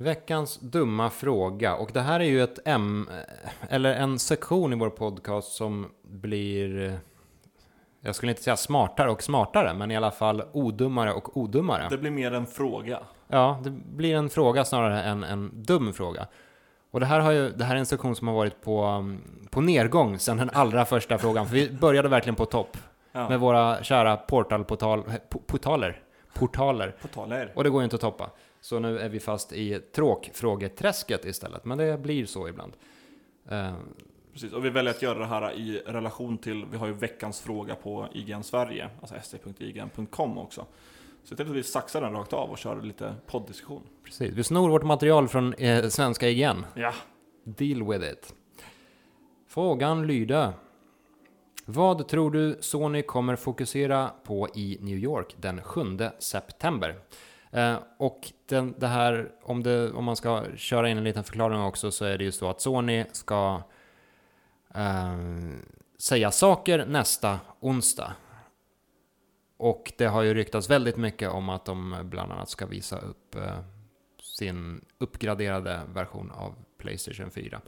[0.04, 1.74] Veckans dumma fråga.
[1.74, 3.08] Och det här är ju ett M,
[3.68, 6.98] eller en sektion i vår podcast som blir,
[8.00, 11.86] jag skulle inte säga smartare och smartare, men i alla fall odummare och odummare.
[11.90, 12.98] Det blir mer en fråga.
[13.28, 16.26] Ja, det blir en fråga snarare än en dum fråga.
[16.90, 19.04] Och det här, har ju, det här är en sektion som har varit på,
[19.50, 21.46] på nedgång sedan den allra första frågan.
[21.46, 22.76] För vi började verkligen på topp
[23.16, 23.28] Ja.
[23.28, 26.02] med våra kära portalportal, po- portaler.
[26.34, 26.94] portaler.
[27.02, 27.52] På tal er.
[27.54, 28.30] Och det går ju inte att toppa.
[28.64, 31.64] Så nu är vi fast i tråkfrågeträsket istället.
[31.64, 32.72] Men det blir så ibland.
[33.48, 33.74] Eh,
[34.32, 37.40] Precis, och vi väljer att göra det här i relation till, vi har ju veckans
[37.40, 40.66] fråga på IGN Sverige, alltså st.ign.com också.
[41.24, 43.82] Så jag tänkte att vi saxar den rakt av och kör lite poddiskussion.
[44.04, 44.32] precis.
[44.32, 46.66] Vi snor vårt material från eh, svenska igen.
[46.74, 46.92] Ja.
[47.44, 48.34] Deal with it.
[49.48, 50.52] Frågan lyder.
[51.64, 55.80] Vad tror du Sony kommer fokusera på i New York den 7
[56.18, 56.94] september?
[57.54, 61.60] Eh, och den, det här, om, det, om man ska köra in en liten förklaring
[61.60, 63.62] också, så är det ju så att Sony ska
[64.74, 65.18] eh,
[65.98, 68.12] säga saker nästa onsdag.
[69.56, 73.34] Och det har ju ryktats väldigt mycket om att de bland annat ska visa upp
[73.34, 73.58] eh,
[74.22, 77.60] sin uppgraderade version av Playstation 4.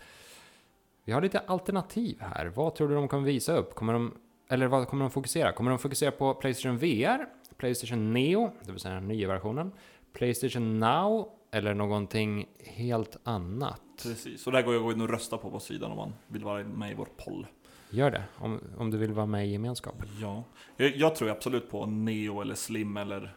[1.05, 2.47] Vi har lite alternativ här.
[2.47, 3.75] Vad tror du de kommer visa upp?
[3.75, 4.15] Kommer de,
[4.49, 5.53] eller vad kommer de fokusera?
[5.53, 9.73] Kommer de fokusera på Playstation VR, Playstation Neo, det vill säga den nya versionen,
[10.13, 13.83] Playstation Now eller någonting helt annat?
[14.03, 16.45] Precis, och det här går jag in och rösta på på sidan om man vill
[16.45, 17.47] vara med i vår poll.
[17.91, 20.09] Gör det, om, om du vill vara med i gemenskapen.
[20.21, 20.45] Ja,
[20.77, 23.37] jag, jag tror absolut på Neo eller Slim eller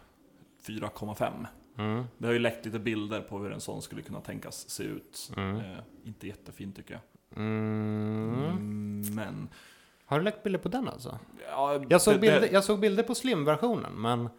[0.65, 1.45] 4,5.
[1.77, 2.03] Mm.
[2.17, 5.31] Det har ju läckt lite bilder på hur en sån skulle kunna tänkas se ut.
[5.37, 5.55] Mm.
[5.55, 7.01] Eh, inte jättefint tycker jag.
[7.43, 8.43] Mm.
[8.43, 9.49] Mm, men...
[10.09, 11.19] Har du läckt bilder på den alltså?
[11.49, 14.29] Ja, Jag såg, det- bilder, jag såg bilder på Slim-versionen, men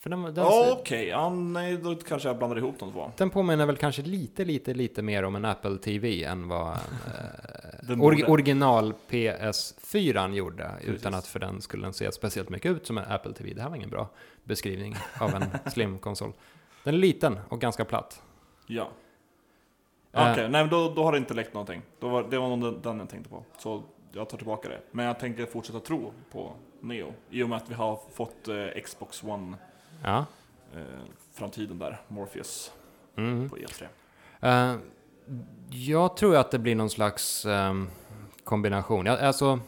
[0.00, 3.10] För den, den, Okej, ja, nej, då kanske jag blandar ihop de två.
[3.16, 6.78] den påminner väl kanske lite, lite, lite mer om en Apple TV än vad eh,
[7.88, 10.70] Den or, original PS4 gjorde.
[10.80, 11.18] Utan Precis.
[11.18, 13.54] att för den skulle se speciellt mycket ut som en Apple TV.
[13.54, 14.08] Det här var ingen bra
[14.44, 16.32] beskrivning av en slim-konsol.
[16.84, 18.22] Den är liten och ganska platt.
[18.66, 18.88] Ja.
[20.12, 20.32] Eh.
[20.32, 21.82] Okej, nej men då, då har det inte läckt någonting.
[22.00, 23.44] Var, det var nog den- den jag tänkte på.
[23.58, 23.82] Så
[24.12, 24.80] jag tar tillbaka det.
[24.90, 27.12] Men jag tänker fortsätta tro på Neo.
[27.30, 29.56] I och med att vi har fått eh, Xbox One
[30.04, 30.26] Ja.
[30.74, 30.82] eh,
[31.32, 32.72] framtiden där, Morpheus
[33.16, 33.48] Mm.
[33.50, 33.86] på E3.
[34.40, 34.76] Eh,
[35.70, 37.88] jag tror att det blir någon slags ehm,
[38.44, 39.06] kombination.
[39.06, 39.60] Jag, alltså,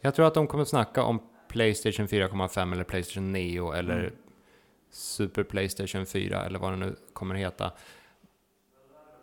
[0.00, 4.12] jag tror att de kommer snacka om Playstation 4,5 eller Playstation Neo eller Mm.
[4.90, 7.72] Super Playstation 4 eller vad det nu kommer heta.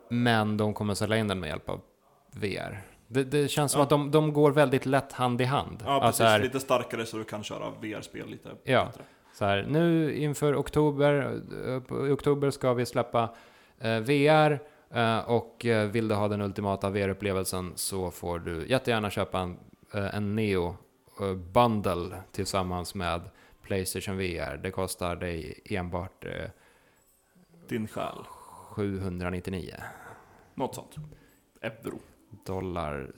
[0.10, 1.82] Men de kommer sälja in den med hjälp av
[2.32, 2.82] VR.
[3.14, 3.84] Det, det känns som Ja.
[3.84, 5.84] att de, de går väldigt lätt hand i hand.
[5.86, 6.22] Ja, precis.
[6.22, 8.86] Här- Lite starkare så du kan köra VR-spel lite Ja.
[8.86, 9.04] bättre.
[9.34, 11.42] Så här, nu inför oktober,
[12.08, 13.36] i oktober ska vi släppa
[13.80, 14.60] eh, VR
[14.94, 19.58] eh, och eh, vill du ha den ultimata VR-upplevelsen så får du jättegärna köpa en,
[19.94, 20.78] eh, en Neo
[21.54, 23.22] Bundle tillsammans med
[23.62, 24.58] Playstation VR.
[24.64, 26.26] Det kostar dig enbart
[27.70, 28.18] Din själ.
[28.70, 29.76] 799
[30.56, 30.96] Något sånt.
[31.62, 32.00] Euro.
[32.46, 33.12] Dollar.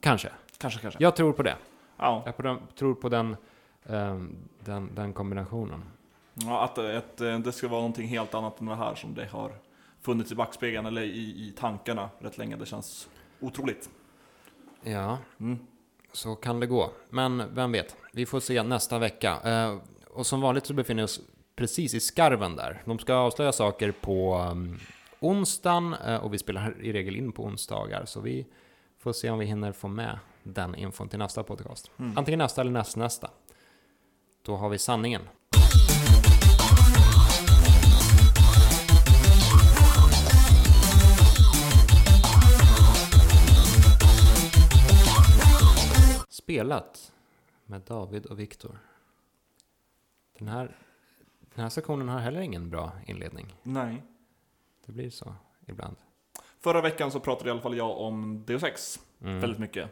[0.00, 0.28] Kanske.
[0.58, 1.02] Kanske, kanske.
[1.02, 1.56] Jag tror på det.
[1.96, 2.22] Ja.
[2.26, 3.36] Jag på den- tror på den,
[3.86, 5.84] ehm, den, den kombinationen.
[6.34, 9.26] Ja, att ett, eh, det ska vara någonting helt annat än det här som det
[9.26, 9.52] har
[10.00, 12.56] funnits i backspegeln eller i, i tankarna rätt länge.
[12.56, 13.08] Det känns
[13.40, 13.90] otroligt.
[14.82, 15.18] Ja.
[15.40, 15.58] Mm.
[16.12, 16.90] Så kan det gå.
[17.10, 19.40] Men vem vet, vi får se nästa vecka.
[19.44, 19.78] Eh,
[20.10, 21.20] och som vanligt så befinner vi oss
[21.56, 22.82] precis i skarven där.
[22.84, 24.78] De ska avslöja saker på um,
[25.22, 28.04] onsdagen eh, och vi spelar i regel in på onsdagar.
[28.04, 28.46] Så vi
[28.98, 31.90] får se om vi hinner få med den infon till nästa podcast.
[31.96, 32.18] Mm.
[32.18, 33.30] Antingen nästa eller nästnästa.
[34.42, 35.22] Då har vi sanningen.
[46.28, 47.12] Spelat
[47.66, 48.78] med David och Viktor.
[50.38, 50.76] Den här,
[51.54, 53.54] den här sektionen har heller ingen bra inledning.
[53.62, 54.02] Nej.
[54.86, 55.34] Det blir så
[55.66, 55.96] ibland.
[56.60, 59.40] Förra veckan så pratade i alla fall jag om Deus Ex Mm.
[59.40, 59.88] väldigt mycket.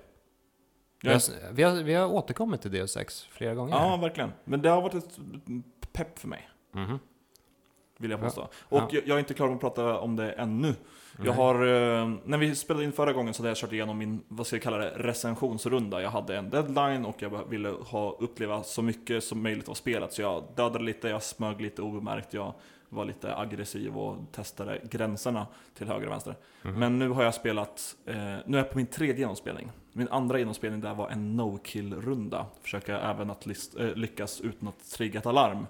[1.03, 3.73] Vi, Jag, har, vi, har, vi har återkommit till Deus Ex flera gånger.
[3.77, 4.33] ja, verkligen.
[4.45, 5.19] Men det har varit ett
[5.93, 6.99] pepp för mig, Mhm.
[7.99, 8.25] vill jag Ja.
[8.25, 8.43] påstå.
[8.69, 9.01] Och Ja.
[9.07, 10.75] jag, är inte klar med att prata om det ännu.
[11.17, 11.35] Jag Nej.
[11.35, 14.47] har, eh, när vi spelade in förra gången så hade jag kört igenom min, vad
[14.47, 16.03] ska jag kalla det, recensionsrunda.
[16.03, 20.13] Jag hade en deadline och jag ville ha, uppleva så mycket som möjligt av spelet.
[20.13, 22.53] Så jag dödade lite, jag smög lite obemärkt, jag
[22.91, 26.37] var lite aggressiv och testade gränserna till höger och vänster.
[26.63, 26.79] Mhm.
[26.79, 29.71] Men nu har jag spelat, eh, nu är jag på min tredje genomspelning.
[29.93, 32.47] Min andra genomspelning där var en no-kill-runda.
[32.63, 35.67] Försöka även att list, eh, lyckas utan att trigga ett alarm.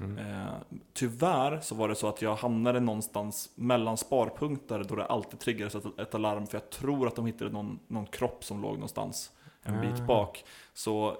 [0.00, 0.18] Mm.
[0.18, 0.52] Eh,
[0.92, 5.74] tyvärr så var det så att jag hamnade någonstans mellan sparpunkter då det alltid triggades
[5.74, 9.32] ett, ett alarm för jag tror att de hittade någon, någon kropp som låg någonstans
[9.62, 9.80] en Ah.
[9.80, 10.44] bit bak.
[10.74, 11.16] Så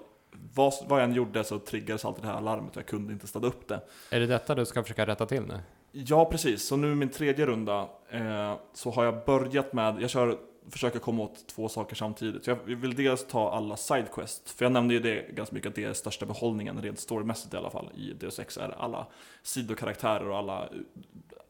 [0.53, 3.27] vad, vad jag än gjorde så triggades alltid det här alarmet och jag kunde inte
[3.27, 3.81] städa upp det.
[4.09, 5.59] Är det detta du ska försöka rätta till nu?
[5.91, 6.67] Ja, precis.
[6.67, 10.37] Så nu min tredje runda eh, så har jag börjat med, jag kör,
[10.69, 12.43] försöker komma åt två saker samtidigt.
[12.45, 15.75] Så jag vill dels ta alla sidequests, för jag nämnde ju det ganska mycket att
[15.75, 19.07] det är största behållningen, rent storymässigt i alla fall, i Deus Ex är alla
[19.43, 20.69] sidokaraktärer och alla,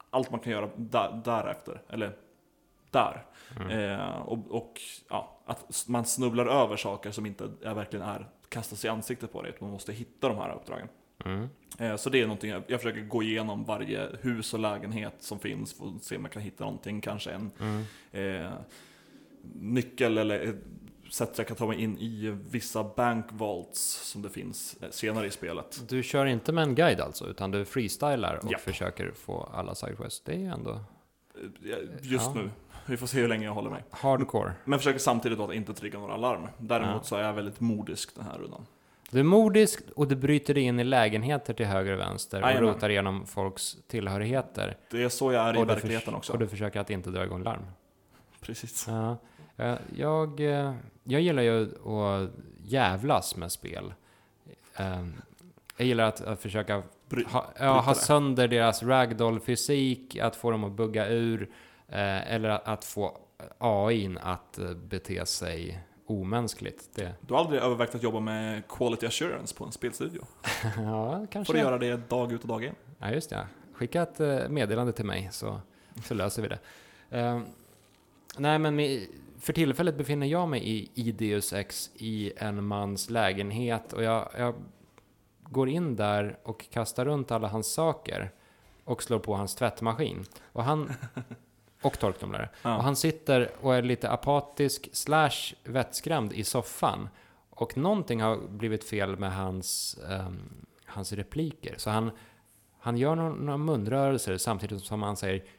[0.09, 2.15] allt man kan göra där, därefter, eller
[2.91, 3.25] där.
[3.59, 3.99] Mm.
[3.99, 8.85] Eh, och och ja, att man snubblar över saker som inte är, verkligen är kastas
[8.85, 10.87] i ansiktet på dig, man måste hitta de här uppdragen.
[11.25, 11.49] Mm.
[11.79, 15.39] Eh, Så det är någonting jag, jag försöker gå igenom varje hus och lägenhet som
[15.39, 17.83] finns för att se om jag kan hitta någonting, kanske en Mm.
[18.43, 18.51] eh,
[19.53, 20.55] nyckel eller
[21.11, 23.81] sätt jag kan ta mig in i vissa bank vaults
[24.11, 25.81] som det finns eh, senare i spelet.
[25.89, 28.61] Du kör inte med en guide alltså, utan du freestylar och Japp.
[28.61, 30.21] försöker få alla sidequests.
[30.25, 30.79] Det är ju ändå
[31.63, 32.33] Eh, Just Ja.
[32.33, 32.49] nu.
[32.85, 33.83] Vi får se hur länge jag håller mig.
[33.91, 34.51] hardcore.
[34.65, 36.47] Men försöker samtidigt att inte trigga några alarm.
[36.57, 37.03] Däremot Ja.
[37.03, 38.65] så är jag väldigt modisk den här rundan.
[39.11, 42.49] Du är modisk och du bryter dig in i lägenheter till höger och vänster och
[42.49, 42.73] Jajamän.
[42.73, 44.77] rotar igenom folks tillhörigheter.
[44.91, 46.33] Det är så jag är i och, du verkligheten också.
[46.33, 47.61] och du försöker att inte dra igång larm.
[48.41, 48.85] Precis.
[48.87, 49.17] Ja.
[49.57, 52.29] Eh, Jag, eh, jag gillar ju att
[52.63, 53.93] jävlas med spel.
[54.77, 55.05] Eh,
[55.77, 60.71] Jag gillar att, försöka Bry- ha, ja, ha sönder deras ragdoll-fysik, att få dem att
[60.71, 61.49] bugga ur,
[61.87, 63.17] eller att, få
[63.57, 66.89] AIn att eh, bete sig omänskligt.
[66.95, 70.25] Det, Du har aldrig övervägt att jobba med quality assurance på en spelstudio?
[70.77, 71.45] ja, kanske.
[71.45, 72.75] Får du göra det dag ut och dag in?
[72.99, 73.47] Ja, just det.
[73.73, 75.61] Skicka ett eh, meddelande till mig så,
[76.05, 76.59] så löser vi det.
[77.09, 77.41] Eh,
[78.37, 78.77] nej, men
[79.39, 84.29] för tillfället befinner jag mig i, i Deus Ex i en mans lägenhet och jag,
[84.37, 84.55] jag,
[85.49, 88.31] går in där och kastar runt alla hans saker
[88.83, 90.25] och slår på hans tvättmaskin.
[90.43, 90.93] Och han...
[91.85, 92.49] Och torktumlare.
[92.61, 92.77] Ja.
[92.77, 97.09] Och han sitter och är lite apatisk slash vettskrämd i soffan.
[97.49, 101.75] Och någonting har blivit fel med hans, ehm, hans repliker.
[101.77, 102.11] Så han,
[102.79, 105.43] han gör några, några munrörelser samtidigt som han säger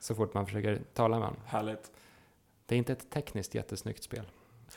[0.00, 1.42] Så fort man försöker tala med honom.
[1.46, 1.90] Härligt.
[2.66, 4.24] Det är inte ett tekniskt jättesnyggt spel.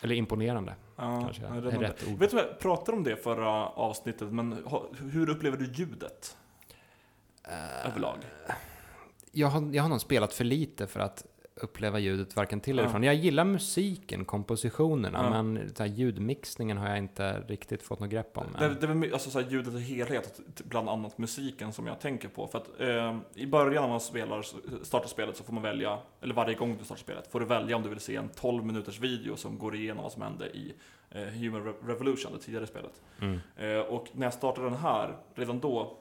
[0.02, 2.20] Eller imponerande, Ja, kanske är rätt ord.
[2.20, 4.66] Vet du vad, jag pratade om det förra avsnittet, men
[5.12, 6.38] hur upplever du ljudet
[7.86, 8.18] överlag?
[9.32, 12.84] jag, har, jag har nog spelat för lite för att uppleva ljudet varken till eller
[12.88, 12.92] Ja.
[12.92, 13.04] från.
[13.04, 15.44] Jag gillar musiken, kompositionerna, Ja.
[15.44, 18.46] men så här, ljudmixningen har jag inte riktigt fått något grepp om.
[18.60, 22.28] Det, det är alltså, så här, ljudet i helhet, bland annat musiken som jag tänker
[22.28, 22.48] på.
[22.48, 24.42] För att eh, i början när man spelar,
[24.84, 27.76] startar spelet så får man välja, eller varje gång du startar spelet, får du välja
[27.76, 30.74] om du vill se en 12 minuters video som går igenom vad som hände i
[31.10, 33.02] eh, Human Re- Revolution, det tidigare spelet.
[33.22, 33.40] Mm.
[33.58, 35.98] Eh, och när jag startade den här, redan då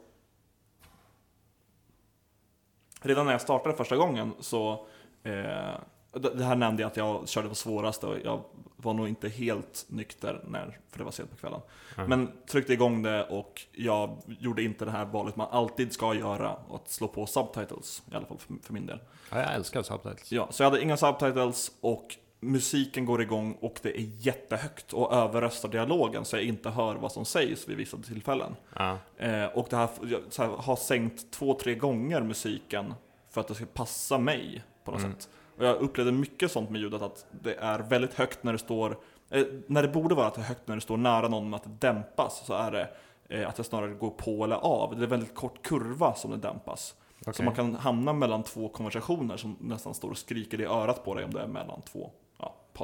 [3.00, 4.86] Redan när jag startade första gången så
[5.22, 5.74] eh,
[6.12, 8.44] det här nämnde jag att jag körde på svåraste och jag
[8.76, 11.60] var nog inte helt nykter när, för det var sent på kvällen.
[11.96, 12.08] Mm.
[12.08, 16.56] Men tryckte igång det och jag gjorde inte det här valet man alltid ska göra,
[16.70, 18.98] att slå på subtitles, i alla fall för, för min del.
[19.30, 20.32] Ja, jag älskar subtitles.
[20.32, 25.12] Ja, så jag hade inga subtitles och musiken går igång och det är jättehögt och
[25.12, 28.56] överröstar dialogen så jag inte hör vad som sägs vid vissa tillfällen.
[28.76, 28.98] Ja.
[29.18, 32.94] Eh, och det här, jag så här, har sänkt två, tre gånger musiken
[33.30, 35.12] för att det ska passa mig på något Mm.
[35.12, 35.28] sätt.
[35.58, 38.98] Och jag upplevde mycket sånt med ljudet, att det är väldigt högt när det står,
[39.30, 41.54] eh, när det borde vara att det är högt när det står nära någon, men
[41.54, 42.88] att det dämpas, så är det
[43.28, 44.90] eh, att det snarare går på eller av.
[44.94, 46.94] Det är en väldigt kort kurva som det dämpas.
[47.24, 47.44] Så Okej.
[47.44, 51.24] man kan hamna mellan två konversationer som nästan står och skriker i örat på dig
[51.24, 52.10] om det är mellan två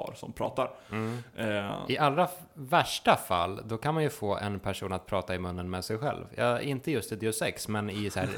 [0.05, 0.71] par som pratar.
[0.91, 1.19] Mm.
[1.37, 5.39] Eh, I allra värsta fall, då kan man ju få en person att prata i
[5.39, 6.25] munnen med sig själv.
[6.35, 8.29] Ja, inte just i Deus Ex, men i, så här,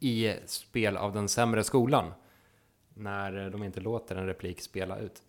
[0.00, 2.12] i spel av den sämre skolan.
[2.94, 5.22] När de inte låter en replik spela ut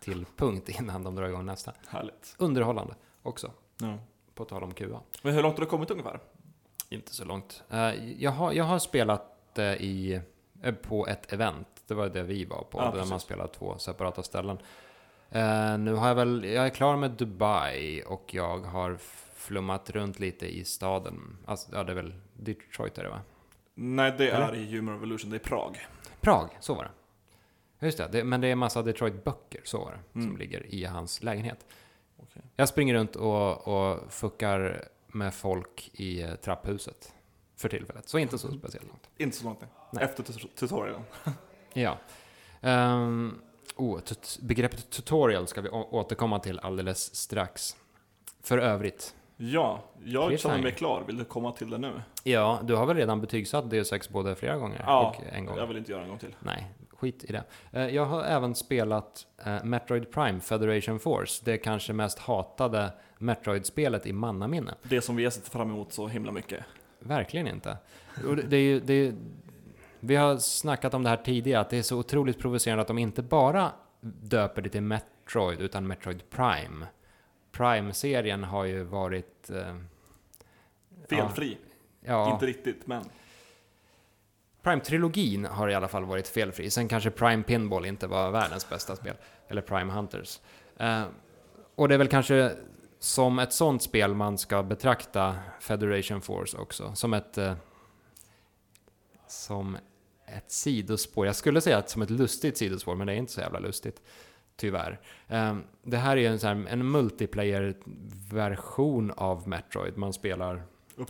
[0.00, 1.72] till punkt innan de drar igång nästa.
[1.88, 2.34] härligt.
[2.38, 3.98] Underhållande också, Ja.
[4.34, 5.00] på tal om QA.
[5.22, 6.20] Men hur långt har du kommit ungefär?
[6.88, 7.62] Inte så långt.
[7.70, 10.20] Eh, jag, har, jag har spelat eh, i,
[10.62, 11.68] eh, på ett event.
[11.86, 13.10] Det var det vi var på, Ja, där precis.
[13.10, 14.58] man spelar två separata ställen.
[15.32, 18.96] Eh, nu har jag väl, jag är klar med Dubai och jag har
[19.34, 21.36] flummat runt lite i staden.
[21.46, 23.20] Alltså, ja, det är väl Detroit är det va?
[23.74, 24.48] Nej, det Eller?
[24.48, 25.86] är i Human Revolution, det är Prag.
[26.20, 26.90] Prag, så var det.
[27.86, 30.36] Just det, det men det är en massa Detroit-böcker, så var det, som Mm.
[30.36, 31.66] ligger i hans lägenhet.
[32.16, 32.42] Okej.
[32.56, 37.14] Jag springer runt och, och fuckar med folk i eh, trapphuset
[37.56, 39.10] för tillfället, så inte så speciellt långt.
[39.16, 39.70] Inte så långt nej.
[39.92, 40.04] Nej.
[40.04, 41.02] Efter tut- tutorialen.
[41.74, 41.98] Ja.
[42.60, 43.40] Um,
[43.76, 44.00] oh,
[44.40, 47.76] begreppet tutorial ska vi återkomma till alldeles strax.
[48.42, 49.14] För övrigt.
[49.36, 51.04] Ja, jag känner mig klar.
[51.06, 52.02] Vill du komma till det nu?
[52.24, 55.56] Ja, du har väl redan betygsatt Deus Ex både flera gånger Ja, och en gång?
[55.56, 56.36] Jag vill inte göra en gång till.
[56.40, 57.44] Nej, skit i det.
[57.72, 64.06] Eh, Jag har även spelat eh, Metroid Prime Federation Force, det kanske mest hatade Metroid-spelet
[64.06, 64.74] i mannaminne.
[64.82, 66.64] Det som vi har sett fram emot så himla mycket.
[66.98, 67.76] Verkligen inte.
[68.26, 69.14] Och det är ju, det är,
[70.04, 72.98] vi har snackat om det här tidigare, att det är så otroligt provocerande att de
[72.98, 76.86] inte bara döper det till Metroid, utan Metroid Prime.
[77.52, 79.50] Prime-serien har ju varit...
[79.50, 79.76] Eh,
[81.08, 81.58] Felfri.
[82.00, 83.04] ja, Inte riktigt, men.
[84.62, 86.70] Prime-trilogin har i alla fall varit felfri.
[86.70, 89.14] Sen kanske Prime Pinball inte var världens bästa spel.
[89.48, 90.40] Eller Prime Hunters.
[90.76, 91.02] Eh,
[91.74, 92.52] och det är väl kanske
[92.98, 96.94] som ett sånt spel man ska betrakta Federation Force också.
[96.94, 97.38] Som ett...
[97.38, 97.54] Eh,
[99.26, 99.76] som
[100.36, 101.26] ett sidospår.
[101.26, 104.02] Jag skulle säga att som ett lustigt sidospår, men det är inte så jävla lustigt.
[104.56, 105.00] Tyvärr.
[105.28, 109.96] Eh, det här är ju en, här, en multiplayer-version av Metroid.
[109.96, 110.62] Man spelar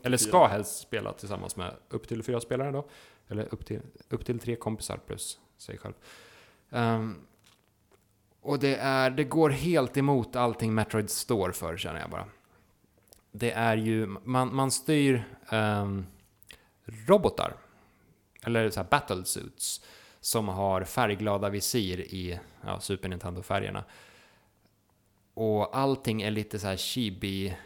[0.02, 0.28] eller fyra.
[0.28, 2.88] ska helst spela tillsammans med upp till fyra spelare då.
[3.28, 5.94] Eller upp till, upp till tre kompisar plus sig själv.
[6.70, 7.16] Ehm,
[8.40, 12.26] och det, är, det går helt emot allting Metroid står för, känner jag bara.
[13.32, 16.06] Det är ju, man, man styr ehm,
[16.84, 17.56] robotar,
[18.46, 19.84] eller så här battlesuits,
[20.20, 23.84] som har färgglada visir i ja, Super Nintendo-färgerna.
[25.34, 27.56] Och allting är lite så här chibi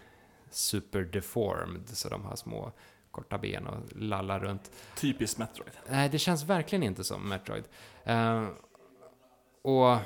[0.51, 2.72] super deformed, så de har små
[3.11, 4.70] korta ben och lallar runt.
[4.97, 5.72] Typiskt Metroid.
[5.89, 7.64] Nej, det känns verkligen inte som Metroid.
[8.05, 8.49] Eh,
[9.62, 9.99] och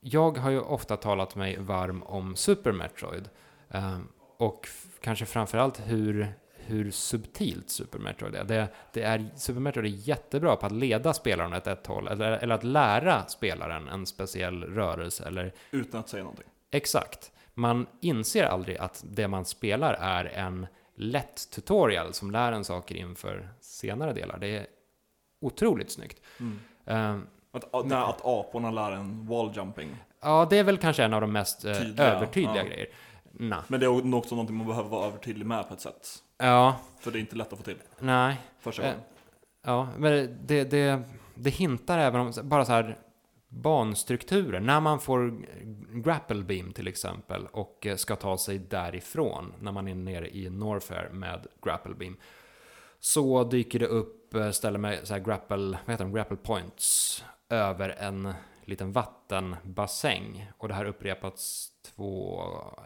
[0.00, 3.28] jag har ju ofta talat mig varm om Super Metroid.
[3.68, 3.98] Eh,
[4.36, 4.68] och
[5.00, 6.34] kanske framförallt hur,
[6.66, 8.44] hur subtilt Super Metroid är.
[8.44, 9.26] Det, det är.
[9.36, 13.26] Super Metroid är jättebra på att leda spelaren åt ett håll, eller, eller att lära
[13.26, 16.46] spelaren en speciell rörelse, eller Utan att säga någonting.
[16.70, 17.30] exakt.
[17.54, 22.94] Man inser aldrig att det man spelar är en lätt tutorial som lär en saker
[22.94, 24.38] inför senare delar.
[24.38, 24.66] Det är
[25.40, 26.20] otroligt snyggt.
[26.86, 27.18] Eh,
[27.52, 29.96] Att, att, när, att aporna lär en walljumping.
[30.22, 32.68] ja, det är väl kanske en av de mest eh, Tydliga, övertydliga ja.
[32.68, 32.86] grejer.
[33.32, 33.62] Nah.
[33.68, 36.08] Men det är också någonting man behöver vara övertydlig med på ett sätt.
[36.46, 38.40] Ja, För det är inte lätt att få till nej.
[38.60, 39.04] första Eh, gången.
[39.62, 41.02] Ja, men det, det,
[41.34, 42.98] det hintar även om bara så här
[43.48, 44.60] banstrukturer.
[44.60, 45.34] När man får
[46.02, 50.50] grapple beam till exempel och eh, ska ta sig därifrån när man är nere i
[50.50, 52.16] Norfair med grapple beam.
[53.00, 57.24] Så dyker det upp eh, ställen med så här grapple, vad heter de, grapple points
[57.48, 58.34] över en
[58.64, 60.50] liten vattenbassäng.
[60.58, 62.42] Och det här upprepats två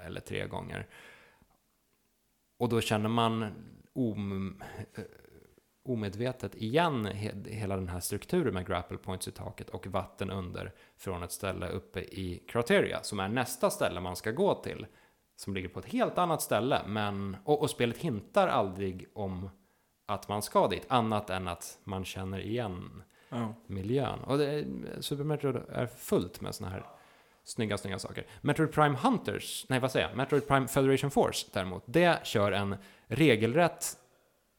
[0.07, 0.87] eller tre gånger.
[2.59, 3.47] Och då känner man
[3.95, 4.63] om,
[4.95, 5.03] eh,
[5.85, 10.73] omedvetet igen he- hela den här strukturen med grapple points i taket och vatten under
[10.97, 14.87] från ett ställe uppe i Krateria som är nästa ställe man ska gå till.
[15.37, 19.51] Som ligger på ett helt annat ställe, men, och, och spelet hintar aldrig om
[20.07, 23.55] att man ska dit, annat än att man känner igen Ja.
[23.67, 24.19] miljön.
[24.21, 24.65] Och det,
[25.01, 26.85] Super Metroid är fullt med såna här
[27.49, 28.27] snygga, snygga saker.
[28.41, 32.77] Metroid Prime Hunters, nej vad säger jag, Metroid Prime Federation Force däremot, det kör en
[33.07, 33.97] regelrätt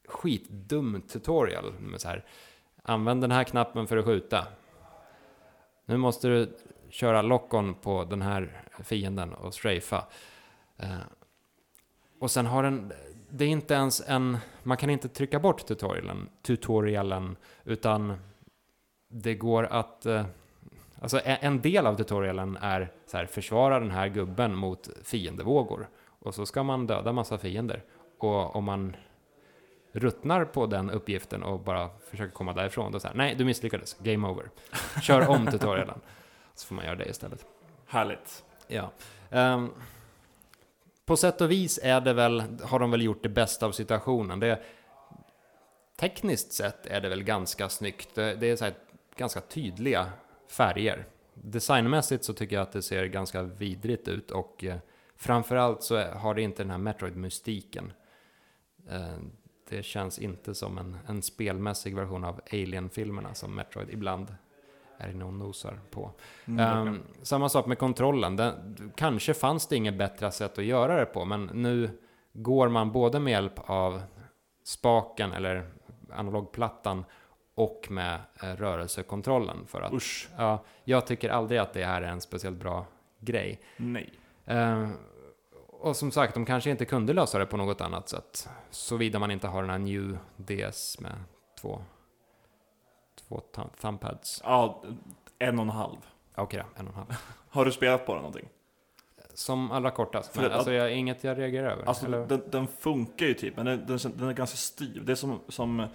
[0.08, 2.24] skitdum tutorial med så här,
[2.82, 4.46] använd den här knappen för att skjuta.
[5.86, 6.56] Nu måste du
[6.88, 10.06] köra lock-on på den här fienden och strafa.
[10.78, 10.98] Eh,
[12.20, 12.92] och sen har den,
[13.30, 18.16] det är inte ens en, man kan inte trycka bort tutorialen, tutorialen utan
[19.08, 20.06] det går att...
[20.06, 20.26] eh,
[21.00, 25.88] Alltså en del av tutorialen är så här, försvara den här gubben mot fiendevågor.
[26.06, 27.82] Och så ska man döda massa fiender.
[28.18, 28.96] Och om man
[29.92, 34.28] ruttnar på den uppgiften och bara försöker komma därifrån, då säger nej, du misslyckades, game
[34.28, 34.50] over.
[35.02, 36.00] Kör om tutorialen.
[36.54, 37.46] Så får man göra det istället.
[37.86, 38.44] Härligt.
[38.66, 38.90] Ja.
[39.30, 39.70] Ehm,
[41.04, 44.40] på sätt och vis är det väl, har de väl gjort det bästa av situationen.
[44.40, 44.62] Det,
[45.96, 48.14] tekniskt sett är det väl ganska snyggt.
[48.14, 48.74] Det, det är så här
[49.16, 50.06] ganska tydliga
[50.50, 51.06] färger.
[51.34, 54.76] Designmässigt så tycker jag att det ser ganska vidrigt ut och eh,
[55.16, 57.92] framförallt så har det inte den här Metroid-mystiken.
[58.88, 59.18] Eh,
[59.68, 64.34] det känns inte som en, en spelmässig version av Alien-filmerna som Metroid ibland
[64.98, 66.12] är inne och nosar på.
[66.44, 68.36] Mm, Ehm, samma sak med kontrollen.
[68.36, 71.90] Den, kanske fanns det inget bättre sätt att göra det på, men nu
[72.32, 74.02] går man både med hjälp av
[74.64, 75.70] spaken eller
[76.12, 77.04] analogplattan
[77.60, 82.08] och med eh, rörelsekontrollen för att Usch, ja, jag tycker aldrig att det här är
[82.08, 82.86] en speciellt bra
[83.20, 83.60] grej.
[83.76, 84.12] nej.
[84.46, 84.92] Ehm,
[85.66, 88.48] och som sagt, de kanske inte kunde lösa det på något annat sätt.
[88.70, 91.12] Såvida man inte har den här New DS med
[91.60, 91.82] två,
[93.28, 94.40] två thumb- thumbpads.
[94.44, 94.82] Ja,
[95.38, 95.96] en och en halv.
[96.34, 97.14] Okej då, en och en halv.
[97.50, 98.48] Har du spelat på den någonting?
[99.34, 100.36] Som allra kortast.
[100.36, 101.84] Men alltså, jag, inget jag reagerar över.
[101.84, 105.04] Alltså, den, den funkar ju typ, men den, den, den är ganska styv.
[105.04, 105.86] Det är som, som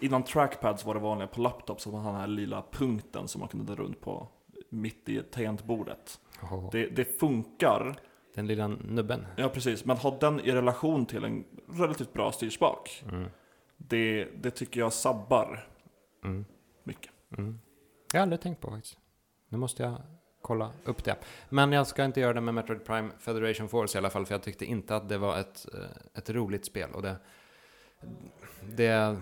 [0.00, 3.38] innan trackpads var det vanliga på laptops, att man hade den här lilla punkten som
[3.40, 4.28] man kunde dra runt på
[4.68, 6.20] mitt i tangentbordet.
[6.42, 7.96] Åh, Det, det funkar,
[8.34, 9.26] Den lilla nubben.
[9.36, 13.28] ja precis, men ha den i relation till en relativt bra styrspak, Mm.
[13.76, 15.68] det, det tycker jag sabbar
[16.24, 16.44] Mm.
[16.84, 17.12] mycket.
[17.38, 17.58] Mm.
[18.12, 18.98] Jag har aldrig tänkt på faktiskt.
[19.48, 19.96] Nu måste jag
[20.42, 21.16] kolla upp det.
[21.48, 24.34] Men jag ska inte göra det med Metroid Prime Federation Force i alla fall, för
[24.34, 26.90] jag tyckte inte att det var ett, eh, ett roligt spel.
[26.94, 27.16] Och det,
[28.76, 29.16] det,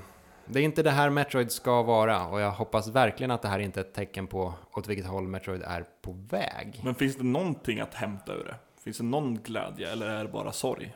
[0.47, 3.59] det är inte det här Metroid ska vara, och jag hoppas verkligen att det här
[3.59, 6.81] inte är ett tecken på åt vilket håll Metroid är på väg.
[6.85, 8.55] Men finns det någonting att hämta ur det?
[8.83, 10.95] Finns det någon glädje, eller är det bara sorg?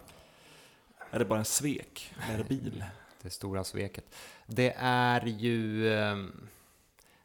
[1.11, 2.15] Är det bara en svek?
[2.33, 2.85] Är det bil?
[3.23, 4.15] Det stora sveket.
[4.47, 5.93] Det är ju...
[5.95, 6.49] ehm,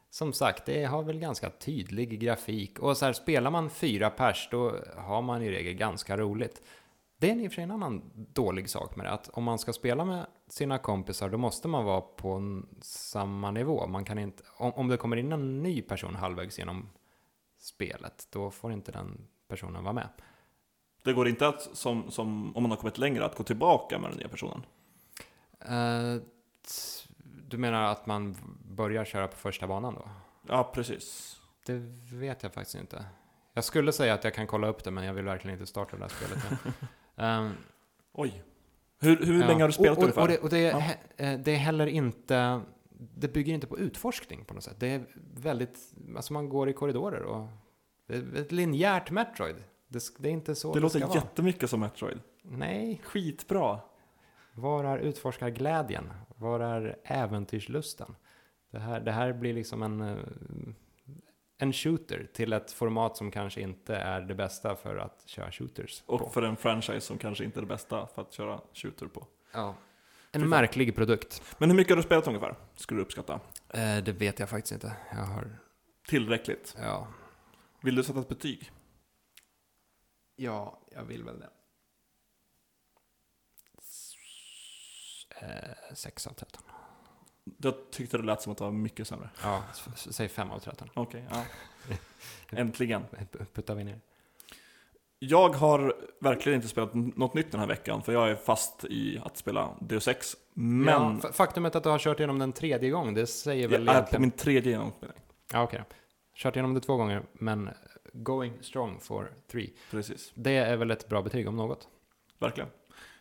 [0.09, 2.79] Som sagt, det har väl ganska tydlig grafik.
[2.79, 6.61] Och så här, spelar man fyra pers, då har man i regel ganska roligt.
[7.17, 9.59] Det är i och för sig en annan dålig sak med det, att om man
[9.59, 13.87] ska spela med sina kompisar, då måste man vara på samma nivå.
[13.87, 16.89] Man kan inte, om, om det kommer in en ny person halvvägs genom
[17.59, 20.09] spelet, då får inte den personen vara med.
[21.03, 24.09] Det går inte att, som, som om man har kommit längre, att gå tillbaka med
[24.11, 24.65] den nya personen.
[25.59, 27.09] T-
[27.47, 28.35] du menar att man
[28.65, 30.09] börjar köra på första banan då?
[30.47, 31.37] Ja, precis.
[31.65, 31.73] Det
[32.13, 33.05] vet jag faktiskt inte.
[33.53, 35.97] Jag skulle säga att jag kan kolla upp det, men jag vill verkligen inte starta
[35.97, 36.43] det här spelet.
[37.15, 37.51] Ehm,
[38.11, 38.43] Oj.
[39.03, 39.47] Hur, hur ja.
[39.47, 40.21] länge har du spelat och, och, ungefär?
[40.21, 40.79] och, det, och det, Ja.
[40.79, 42.61] he- eh, det är heller inte...
[43.15, 44.75] Det bygger inte på utforskning på något sätt.
[44.79, 45.77] Det är väldigt...
[46.15, 47.47] Alltså man går i korridorer och...
[48.07, 49.55] Det är ett linjärt Metroid.
[49.87, 51.17] Det, det är inte så det låter ska vara.
[51.17, 52.19] jättemycket som Metroid.
[52.43, 53.79] Nej, Skitbra.
[54.55, 56.09] Var är utforskarglädjen?
[56.35, 58.15] Var är äventyrslusten?
[58.71, 60.15] Det här, det här blir liksom en, eh,
[61.63, 66.01] en shooter till ett format som kanske inte är det bästa för att köra shooters
[66.01, 66.13] på.
[66.13, 69.27] Och för en franchise som kanske inte är det bästa för att köra shooter på.
[69.51, 69.75] Ja.
[70.31, 71.41] En märklig produkt.
[71.57, 72.55] Men hur mycket har du spelat ungefär?
[72.75, 73.39] Skulle du uppskatta?
[73.69, 74.95] Eh, det vet jag faktiskt inte.
[75.11, 75.57] Jag har,
[76.07, 76.75] Tillräckligt.
[76.81, 77.07] ja.
[77.81, 78.71] Vill du sätta ett betyg?
[80.35, 81.49] Ja, jag vill väl det.
[85.41, 86.63] Eh, 6 av 13.
[87.57, 89.29] Jag tyckte det lät som att det var mycket sämre.
[89.43, 89.63] Ja,
[89.95, 90.89] säg 5 av 13.
[90.93, 91.43] Okej, ja.
[92.49, 93.03] Äntligen.
[93.53, 93.99] Puttar vi ner.
[95.19, 99.19] Jag har verkligen inte spelat något nytt den här veckan, för jag är fast i
[99.23, 100.35] att spela Deus Ex.
[100.53, 103.95] Men Ja, faktumet att du har kört igenom den tredje gång, det säger väl jag
[103.95, 104.21] är på egentligen...
[104.21, 105.19] min tredje genomspelning.
[105.53, 105.95] Ja, okej då.
[106.35, 107.69] Kört igenom det två gånger, men
[108.13, 109.73] going strong for three.
[109.91, 111.87] Precis, Det är väl ett bra betyg om något.
[112.39, 112.69] verkligen.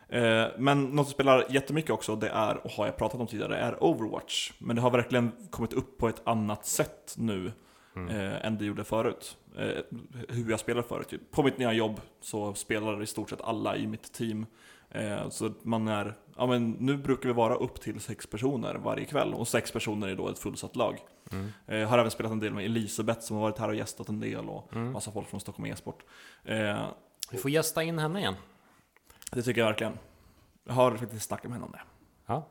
[0.09, 3.57] Eh, men något som spelar jättemycket också, det är, och har jag pratat om tidigare,
[3.57, 4.51] är Overwatch.
[4.59, 7.51] Men det har verkligen kommit upp på ett annat sätt nu
[7.95, 8.09] Mm.
[8.15, 9.37] eh, än det gjorde förut.
[9.57, 9.67] Eh,
[10.29, 11.13] hur jag spelar förut.
[11.31, 14.45] På mitt nya jobb så spelar i stort sett alla i mitt team.
[14.89, 19.05] Eh, så man är, ja men nu brukar vi vara upp till sex personer varje
[19.05, 20.97] kväll och sex personer är då ett fullsatt lag.
[21.31, 21.51] Mm.
[21.67, 24.19] Eh, har även spelat en del med Elisabeth som har varit här och gästat en
[24.19, 24.91] del och Mm.
[24.91, 26.03] massa folk från Stockholm e-sport.
[27.31, 28.35] Vi får gästa in henne igen.
[29.35, 29.97] Det tycker jag verkligen.
[30.63, 31.81] Jag har faktiskt snackat med henne om det.
[32.25, 32.47] Ja,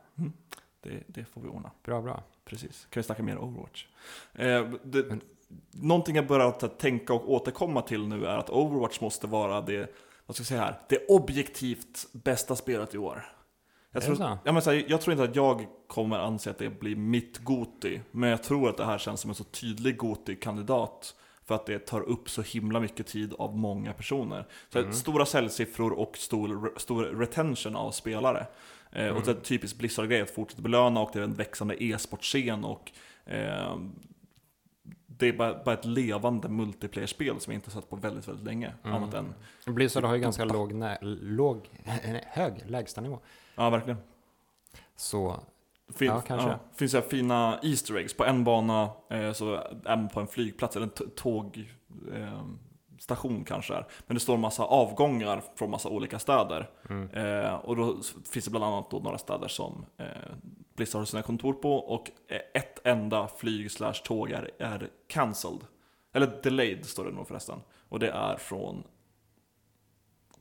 [0.81, 1.71] Det, det får vi ordna.
[1.83, 2.23] bra, bra.
[2.45, 2.87] Precis.
[2.89, 3.85] Kan vi snacka mer Overwatch?
[4.33, 5.21] Eh, det, Men-
[5.71, 10.35] Någonting jag börjat tänka och återkomma till nu är att Overwatch måste vara det, vad
[10.35, 13.25] ska jag säga här, det objektivt bästa spelet i år.
[13.91, 16.95] Jag tror, ja, men här, jag tror inte att jag kommer anse att det blir
[16.95, 21.15] mitt Goti, men jag tror att det här känns som en så tydlig Goti-kandidat
[21.45, 24.47] för att det tar upp så himla mycket tid av många personer.
[24.69, 24.93] Så Mm.
[24.93, 28.39] Stora säljsiffror och stor, stor retention av spelare.
[28.91, 29.15] Eh, Mm.
[29.15, 32.91] Och det är typiskt Blizzard-grej att fortsätta belöna och det är en växande e-sportscen och
[33.25, 33.77] eh,
[35.05, 38.73] det är bara, bara ett levande multiplayer-spel som jag inte sett på väldigt, väldigt länge.
[38.83, 38.95] Mm.
[38.97, 39.33] Annat än,
[39.65, 40.73] Blizzard har ju ganska låg,
[41.21, 41.69] låg
[42.25, 43.19] hög lägstanivå.
[43.55, 43.97] ja verkligen.
[44.95, 45.39] Så,
[45.95, 46.49] Fin, Ja, kanske.
[46.49, 48.13] Ja, finns här fina Easter eggs.
[48.13, 49.55] På en bana eh, så
[49.85, 51.65] är man på en flygplats, eller en tågstation
[52.13, 52.43] eh,
[53.03, 53.87] station kanske är.
[54.07, 56.69] Men det står en massa avgångar från massa olika städer.
[56.89, 57.09] mm.
[57.09, 57.97] Eh, och då
[58.31, 60.05] finns det bland annat då några städer som eh,
[60.75, 65.61] Blizzard har sina kontor på och eh, ett enda flyg slash tåg är, är cancelled.
[66.13, 67.59] Eller delayed står det nog förresten.
[67.89, 68.83] Och det är från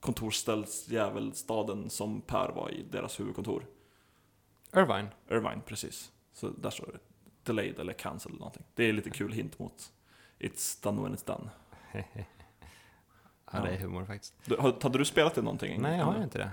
[0.00, 3.66] kontorsställsjävelstaden som Per var i deras huvudkontor.
[4.76, 5.08] Irvine.
[5.30, 6.12] Irvine, precis.
[6.32, 6.98] Så där står det
[7.42, 8.64] delayed eller cancelled eller någonting.
[8.74, 9.92] Det är lite kul hint mot
[10.38, 11.50] It's done when it's done.
[13.54, 14.34] Ja, det är humor faktiskt.
[14.44, 15.82] Du, har- hade du spelat det någonting?
[15.82, 16.50] Nej, jag har inte det.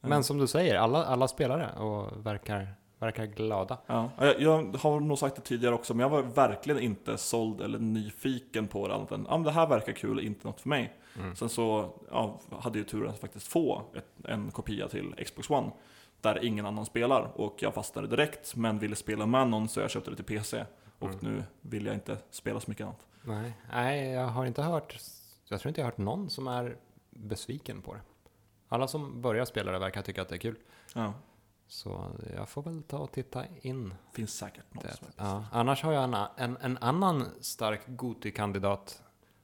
[0.00, 0.08] Ja.
[0.08, 3.78] Men som du säger, alla, alla spelare och verkar, verkar glada.
[3.86, 7.60] Ja, jag, jag har nog sagt det tidigare också, men jag var verkligen inte såld
[7.60, 10.68] eller nyfiken på det annat än ah, men det här verkar kul, inte något för
[10.68, 10.92] mig.
[11.18, 11.36] Mm.
[11.36, 15.70] Sen så ja, hade jag turen att faktiskt få ett, en kopia till Xbox One
[16.20, 19.90] där ingen annan spelar och jag fastnade direkt men ville spela med någon så jag
[19.90, 20.64] köpte det till PC.
[20.98, 21.18] Och Mm.
[21.20, 23.06] nu vill jag inte spela så mycket annat.
[23.22, 24.96] Nej, nej, jag har inte hört,
[25.48, 26.76] jag tror inte jag har hört någon som är
[27.10, 28.00] besviken på det.
[28.68, 30.56] Alla som börjar spela det verkar tycka att det är kul.
[30.94, 31.12] Ja,
[31.66, 34.84] Så jag får väl ta och titta in finns säkert något.
[34.84, 34.96] det.
[35.16, 39.02] Ja, annars har jag en, en, en annan stark Goti-kandidat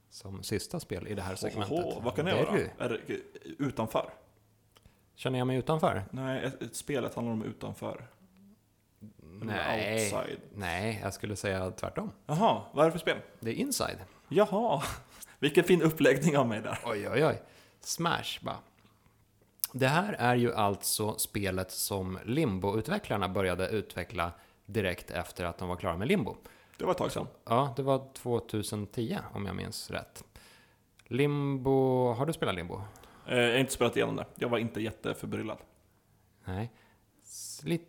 [0.09, 1.85] som sista spel i det här segmentet.
[1.85, 2.69] Oho, vad kan det är du.
[2.77, 3.13] Är det
[3.63, 4.13] utanför?
[5.15, 6.03] Känner jag mig utanför?
[6.11, 8.07] Nej, ett, ett spelet handlar om utanför.
[9.41, 9.93] Nej.
[9.93, 10.39] Outside.
[10.55, 12.11] Nej, jag skulle säga tvärtom.
[12.25, 13.17] Jaha, vad är det för spel?
[13.39, 13.97] Det är inside.
[14.29, 14.83] Jaha,
[15.39, 16.79] vilken fin uppläggning av mig där.
[16.85, 17.41] Oj, oj, oj.
[17.81, 18.57] Smash, bara.
[19.71, 24.31] Det här är ju alltså spelet som Limbo-utvecklarna började utveckla
[24.65, 26.35] direkt efter att de var klara med Limbo.
[26.77, 27.27] Det var ett tag sedan.
[27.45, 30.23] Ja, det var 2010 om jag minns rätt.
[31.07, 32.81] Limbo, har du spelat Limbo?
[33.27, 34.25] Eh, Jag har inte spelat igenom det.
[34.35, 35.57] Jag var inte jätteförbryllad.
[36.45, 36.71] Nej.
[37.63, 37.85] Lite,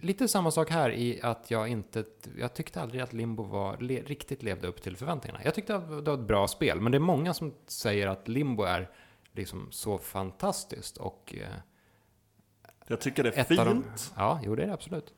[0.00, 2.04] lite samma sak här i att jag inte,
[2.38, 5.40] jag tyckte aldrig att Limbo var, le, riktigt levde upp till förväntningarna.
[5.44, 8.28] Jag tyckte att det var ett bra spel, men det är många som säger att
[8.28, 8.90] Limbo är
[9.32, 11.48] liksom så fantastiskt och eh,
[12.86, 14.12] Jag tycker det är av de, fint.
[14.16, 15.14] Ja, jo det är det absolut.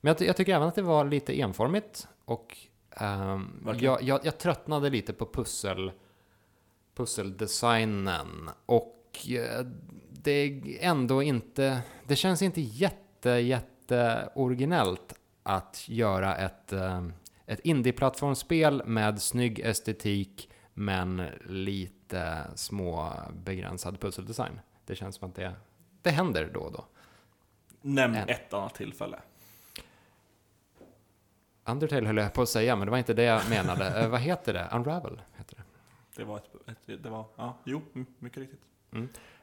[0.00, 2.56] Men jag, jag tycker även att det var lite enformigt och
[2.90, 3.78] Verkligen.
[3.84, 5.92] jag, jag, jag tröttnade lite på pussel,
[6.94, 9.66] pusseldesignen och eh,
[10.10, 17.06] det är ändå inte, det känns inte jätte, jätte originellt att göra ett, eh,
[17.46, 24.60] ett indie-plattformsspel med snygg estetik men lite små begränsad pusseldesign.
[24.86, 25.54] Det känns som att det,
[26.02, 26.84] det händer då och då.
[27.80, 28.28] Nämn En.
[28.28, 29.18] ett annat tillfälle.
[31.64, 34.00] Undertale höll jag på att säga, men det var inte det jag menade.
[34.00, 34.68] Eh, vad heter det?
[34.72, 35.20] Unravel
[36.16, 36.24] det.
[36.24, 38.60] Var ett, ett det var, ja, jo, mm, mycket riktigt.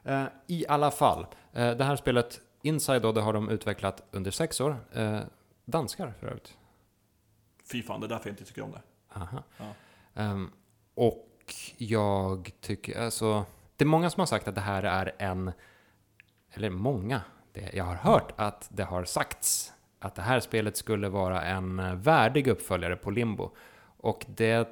[0.03, 4.32] Eh, I alla fall, eh, det här spelet Inside då, det har de utvecklat under
[4.32, 4.78] sex år.
[4.93, 5.20] Eh,
[5.65, 6.57] danskar för övrigt.
[7.72, 8.82] Fy fan, det är därför jag inte tycker om det.
[9.13, 9.43] Aha.
[9.57, 9.65] Ja.
[10.13, 10.51] Ehm,
[10.93, 13.45] och jag tycker, alltså,
[13.76, 15.51] det är många som har sagt att det här är en,
[16.51, 21.09] eller många, det, jag har hört att det har sagts att det här spelet skulle
[21.09, 23.51] vara en eh, värdig uppföljare på Limbo.
[23.97, 24.70] Och det,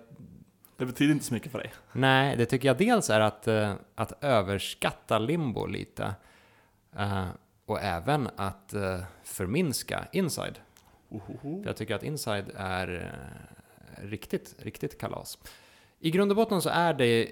[0.77, 1.73] Det betyder inte så mycket för dig.
[1.93, 6.15] nej, det tycker jag dels är att, eh, att överskatta Limbo lite.
[6.97, 7.27] Eh,
[7.65, 10.59] och även att eh, förminska Inside.
[11.09, 13.13] För jag tycker att Inside är
[13.97, 15.37] riktigt, riktigt kalas.
[15.99, 17.29] I grund och botten så är det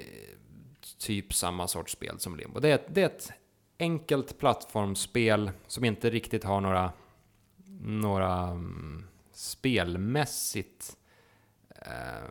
[0.99, 2.59] typ samma sorts spel som Limbo.
[2.59, 3.31] Det är, ett- det är ett
[3.79, 6.91] enkelt plattformsspel som inte riktigt har några,
[7.81, 10.97] några mm, spelmässigt
[11.69, 12.23] eh,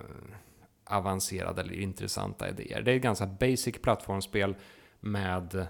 [0.85, 2.83] avancerade eller intressanta idéer.
[2.83, 4.55] Det är ett ganska basic plattformsspel
[5.01, 5.67] med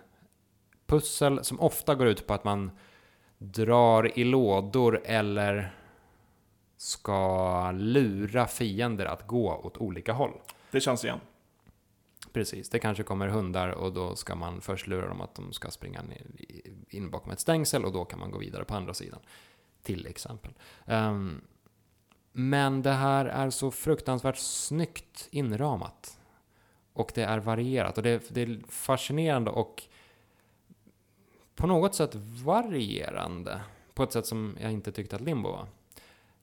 [0.87, 2.71] pussel som ofta går ut på att man
[3.39, 5.75] drar i lådor eller
[6.77, 10.41] ska lura fiender att gå åt olika håll.
[10.71, 11.21] Det känns igen.
[12.33, 15.71] Precis, det kanske kommer hundar och då ska man först lura dem att de ska
[15.71, 16.03] springa
[16.89, 19.21] in bakom ett stängsel och då kan man gå vidare på andra sidan.
[19.83, 20.53] Till exempel.
[20.87, 21.41] Ehm,
[22.37, 26.19] men det här är så fruktansvärt snyggt inramat.
[26.93, 29.83] Och det är varierat och det är, det är fascinerande och
[31.55, 32.15] på något sätt
[32.45, 33.61] varierande.
[33.95, 35.67] På ett sätt som jag inte tyckte att Limbo var.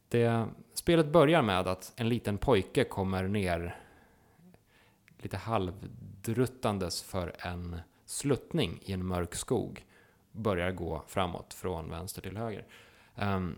[0.10, 3.76] Det, spelet börjar med att en liten pojke kommer ner
[5.18, 9.86] lite halvdruttandes för en sluttning i en mörk skog.
[10.32, 12.66] Börjar gå framåt från vänster till höger.
[13.16, 13.56] Um,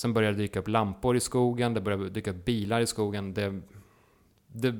[0.00, 3.34] sen börjar det dyka upp lampor i skogen, det börjar dyka upp bilar i skogen.
[3.34, 3.60] Det,
[4.46, 4.74] det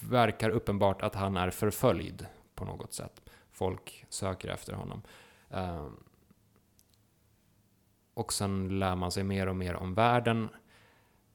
[0.00, 3.22] verkar uppenbart att han är förföljd på något sätt.
[3.50, 5.02] Folk söker efter honom.
[5.50, 5.96] Ehm,
[8.14, 10.48] och sen lär man sig mer och mer om världen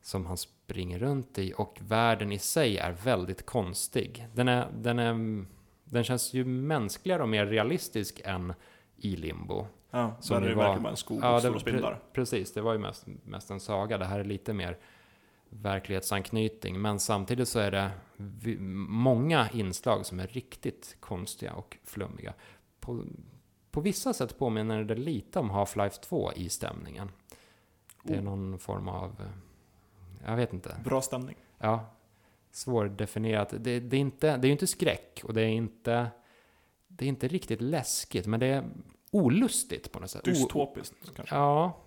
[0.01, 4.27] som han springer runt i och världen i sig är väldigt konstig.
[4.33, 5.45] Den, är, den, är,
[5.83, 8.53] den känns ju mänskligare och mer realistisk än
[8.95, 9.67] i Limbo.
[9.91, 11.91] Ja, Som där är det var- verkligen bara en skog Ja, och stora spindlar.
[11.91, 13.97] pre- precis, det var ju mest, mest en saga.
[13.97, 14.77] Det här är lite mer
[15.49, 17.91] verklighetsanknytning, men samtidigt så är det
[18.87, 22.33] många inslag som är riktigt konstiga och flummiga.
[22.79, 23.03] På,
[23.71, 27.11] på vissa sätt påminner det lite om Half-Life 2 i stämningen.
[28.03, 28.23] Det är Oh.
[28.23, 31.35] någon form av, eh, jag vet inte, Bra stämning.
[31.59, 31.85] Ja,
[32.51, 33.49] svårdefinierat.
[33.59, 36.07] Det, det, är inte, det är ju inte skräck och det är inte,
[36.87, 38.63] det är inte riktigt läskigt, men det är
[39.17, 40.21] olustigt på något sätt.
[40.27, 41.35] O- Dystopiskt kanske.
[41.35, 41.81] Ja.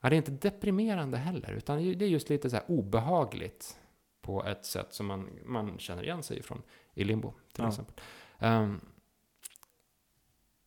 [0.00, 0.08] ja.
[0.10, 3.78] Det är inte deprimerande heller, utan det är just lite så här obehagligt
[4.20, 6.62] på ett sätt som man, man känner igen sig ifrån
[6.94, 7.68] i Limbo, till Ja.
[7.68, 7.94] exempel.
[8.38, 8.80] Ehm,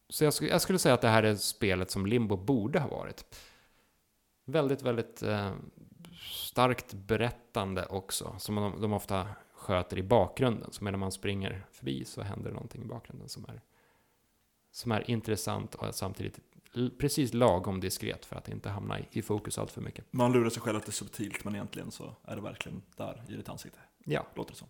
[0.09, 2.87] så jag, skulle- jag skulle säga att det här är spelet som Limbo borde ha
[2.89, 3.35] varit.
[4.45, 5.51] Väldigt, väldigt eh,
[6.31, 10.71] starkt berättande också, som de, de ofta sköter i bakgrunden.
[10.71, 13.61] Så medan man springer förbi så händer någonting i bakgrunden som är,
[14.71, 16.39] som är intressant och samtidigt
[16.97, 20.05] precis lagom diskret för att inte hamna i, i fokus allt för mycket.
[20.11, 23.23] Man lurar sig själv att det är subtilt, men egentligen så är det verkligen där
[23.27, 23.79] i ditt ansikte.
[24.05, 24.67] Ja, Låter det som.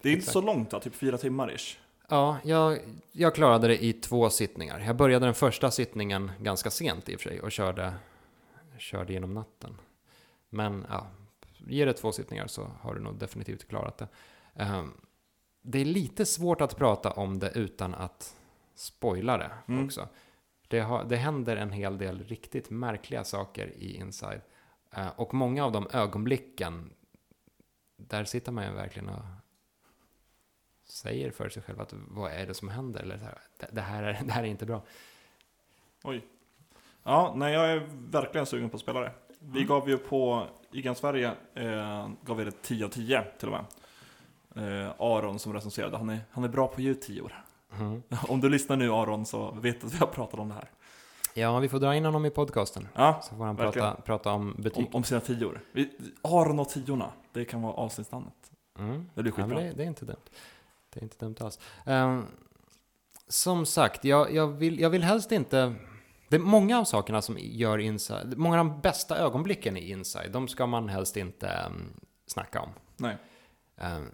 [0.00, 0.32] Det är inte Exakt.
[0.32, 1.78] så långt då, typ fyra timmar ish.
[2.08, 2.78] ja jag,
[3.12, 4.80] jag klarade det i två sittningar.
[4.80, 7.94] Jag började den första sittningen ganska sent i och för sig och körde,
[8.78, 9.76] körde genom natten.
[10.48, 11.06] Men ja,
[11.66, 14.08] ge det två sittningar så har du nog definitivt klarat det.
[14.54, 14.92] Ehm,
[15.62, 18.36] det är lite svårt att prata om det utan att
[18.76, 19.84] spoila det Mm.
[19.86, 20.08] också.
[20.68, 24.40] Det, har, det händer en hel del riktigt märkliga saker i Inside.
[24.92, 26.90] Eh, och många av de ögonblicken,
[27.96, 29.22] där sitter man ju verkligen och
[30.84, 33.00] säger för sig själv att vad är det som händer?
[33.00, 34.82] Eller här, det, det, här är, det här är inte bra.
[36.04, 36.26] Oj.
[37.02, 39.12] Ja, nej jag är verkligen sugen på att spela det.
[39.38, 39.68] Vi Mm.
[39.68, 43.54] gav ju på IGN Sverige, eh, gav vi det 10 av 10 till och
[44.54, 44.84] med.
[44.84, 47.44] Eh, Aron som recenserade, han är, han är bra på ljudtior.
[47.80, 48.02] Mm.
[48.28, 50.70] Om du lyssnar nu Aron så vet du att vi har pratat om det här.
[51.34, 52.88] Ja, vi får dra in honom i podcasten.
[52.94, 53.88] Ja, Så får han Verkligen.
[53.88, 54.86] prata, prata om betyg.
[54.86, 55.60] om, om sina tior.
[55.72, 55.90] Vi,
[56.22, 58.34] Aron och tiorna, det kan vara avsnittsnamnet.
[58.78, 59.08] Mm.
[59.14, 59.60] Det blir Ja, skitbra.
[59.60, 60.16] det, det är inte dumt.
[60.90, 61.58] Det är inte dumt alls.
[61.84, 62.24] Ehm,
[63.28, 65.74] som sagt, jag, jag, vill, jag vill helst inte...
[66.28, 68.38] Det är många av sakerna som gör Inside...
[68.38, 71.92] Många av de bästa ögonblicken i Inside, de ska man helst inte um,
[72.26, 72.68] snacka om.
[72.96, 73.16] Nej.
[73.76, 74.10] Ehm,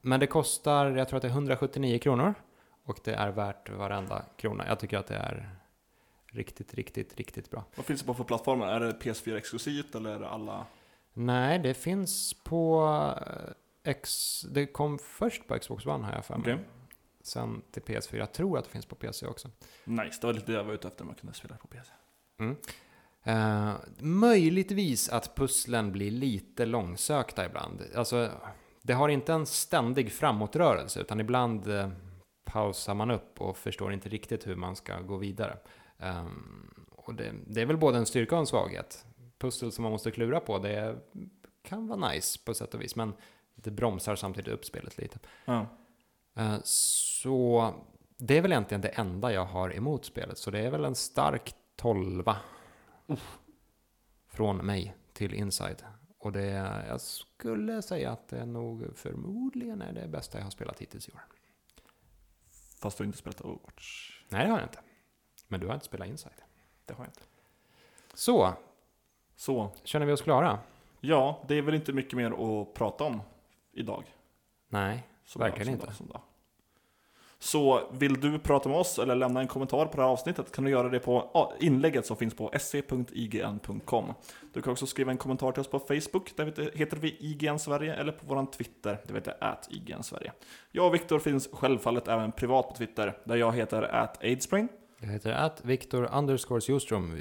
[0.00, 2.34] men det kostar, jag tror att det är 179 kronor.
[2.86, 4.66] Och det är värt varenda krona.
[4.66, 5.50] Jag tycker att det är
[6.26, 7.64] riktigt, riktigt, riktigt bra.
[7.76, 8.68] Vad finns det på för plattformar?
[8.68, 10.66] Är det PS4 exklusivt eller är det alla?
[11.12, 12.84] Nej, det finns på
[13.26, 14.40] eh, X...
[14.50, 16.54] Det kom först på Xbox One har jag för mig.
[16.54, 16.64] Okej.
[17.22, 18.16] Sen till PS4.
[18.16, 19.50] Jag tror att det finns på PC också.
[19.84, 21.92] Nice, det var lite det jag var ute efter, jag kunde spela på PC.
[23.22, 27.82] Eh, möjligtvis att pusslen blir lite långsökta ibland.
[27.94, 28.30] Alltså,
[28.82, 31.88] det har inte en ständig framåtrörelse, utan ibland eh,
[32.46, 35.58] pausar man upp och förstår inte riktigt hur man ska gå vidare.
[35.98, 39.06] Ehm, och det, det är väl både en styrka och en svaghet.
[39.38, 40.98] Pussel som man måste klura på, det
[41.62, 43.14] kan vara nice på sätt och vis, men
[43.54, 45.18] det bromsar samtidigt upp spelet lite.
[45.44, 45.66] Ja.
[46.36, 47.74] Eh, Så
[48.16, 50.38] det är väl egentligen det enda jag har emot spelet.
[50.38, 52.36] Så det är väl en stark tolva
[54.28, 55.82] från mig till Inside.
[56.18, 56.46] Och det,
[56.88, 61.12] jag skulle säga att det nog förmodligen är det bästa jag har spelat hittills i
[61.12, 61.20] år.
[62.78, 64.12] Fast du har inte spelat Overwatch.
[64.28, 64.80] Nej, det har jag inte.
[65.48, 66.32] Men du har inte spelat Inside.
[66.84, 67.22] Det har jag inte.
[68.14, 68.54] Så,
[69.36, 70.58] Så, känner vi oss klara?
[71.00, 73.22] ja, det är väl inte mycket mer att prata om
[73.72, 74.04] idag.
[74.68, 75.94] Nej, Så Verkligen så inte.
[75.94, 76.20] så dag.
[77.38, 80.64] Så vill du prata med oss eller lämna en kommentar på det här avsnittet kan
[80.64, 84.14] du göra det på inlägget som finns på se.ign.com.
[84.52, 87.94] Du kan också skriva en kommentar till oss på Facebook, där heter vi IGN Sverige,
[87.94, 89.34] eller på våran Twitter, där vi heter
[89.68, 90.32] IGN Sverige.
[90.70, 94.68] Jag och Viktor finns självfallet även privat på Twitter, där jag heter at Aidspring.
[95.00, 97.16] jag heter att Viktor underscore Ljungström.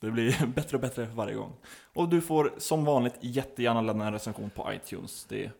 [0.00, 1.52] Det blir bättre och bättre varje gång.
[1.94, 5.24] Och du får som vanligt jättegärna lämna en recension på iTunes.
[5.28, 5.50] Det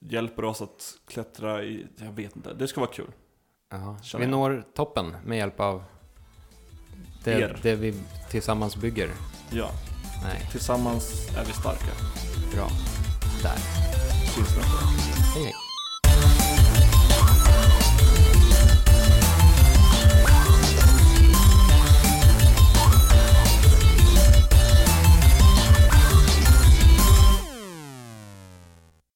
[0.00, 3.10] hjälper oss att klättra i, jag vet inte, det ska vara kul.
[4.02, 4.30] Känner vi jag.
[4.30, 5.84] når toppen med hjälp av
[7.24, 7.58] det, Er.
[7.62, 7.94] det vi
[8.30, 9.10] tillsammans bygger.
[9.50, 9.70] Ja,
[10.24, 11.92] Nej, tillsammans är vi starka.
[12.54, 12.68] bra.
[13.42, 13.58] Där.
[14.34, 14.86] Syns nästa.
[15.34, 15.54] Hej hej.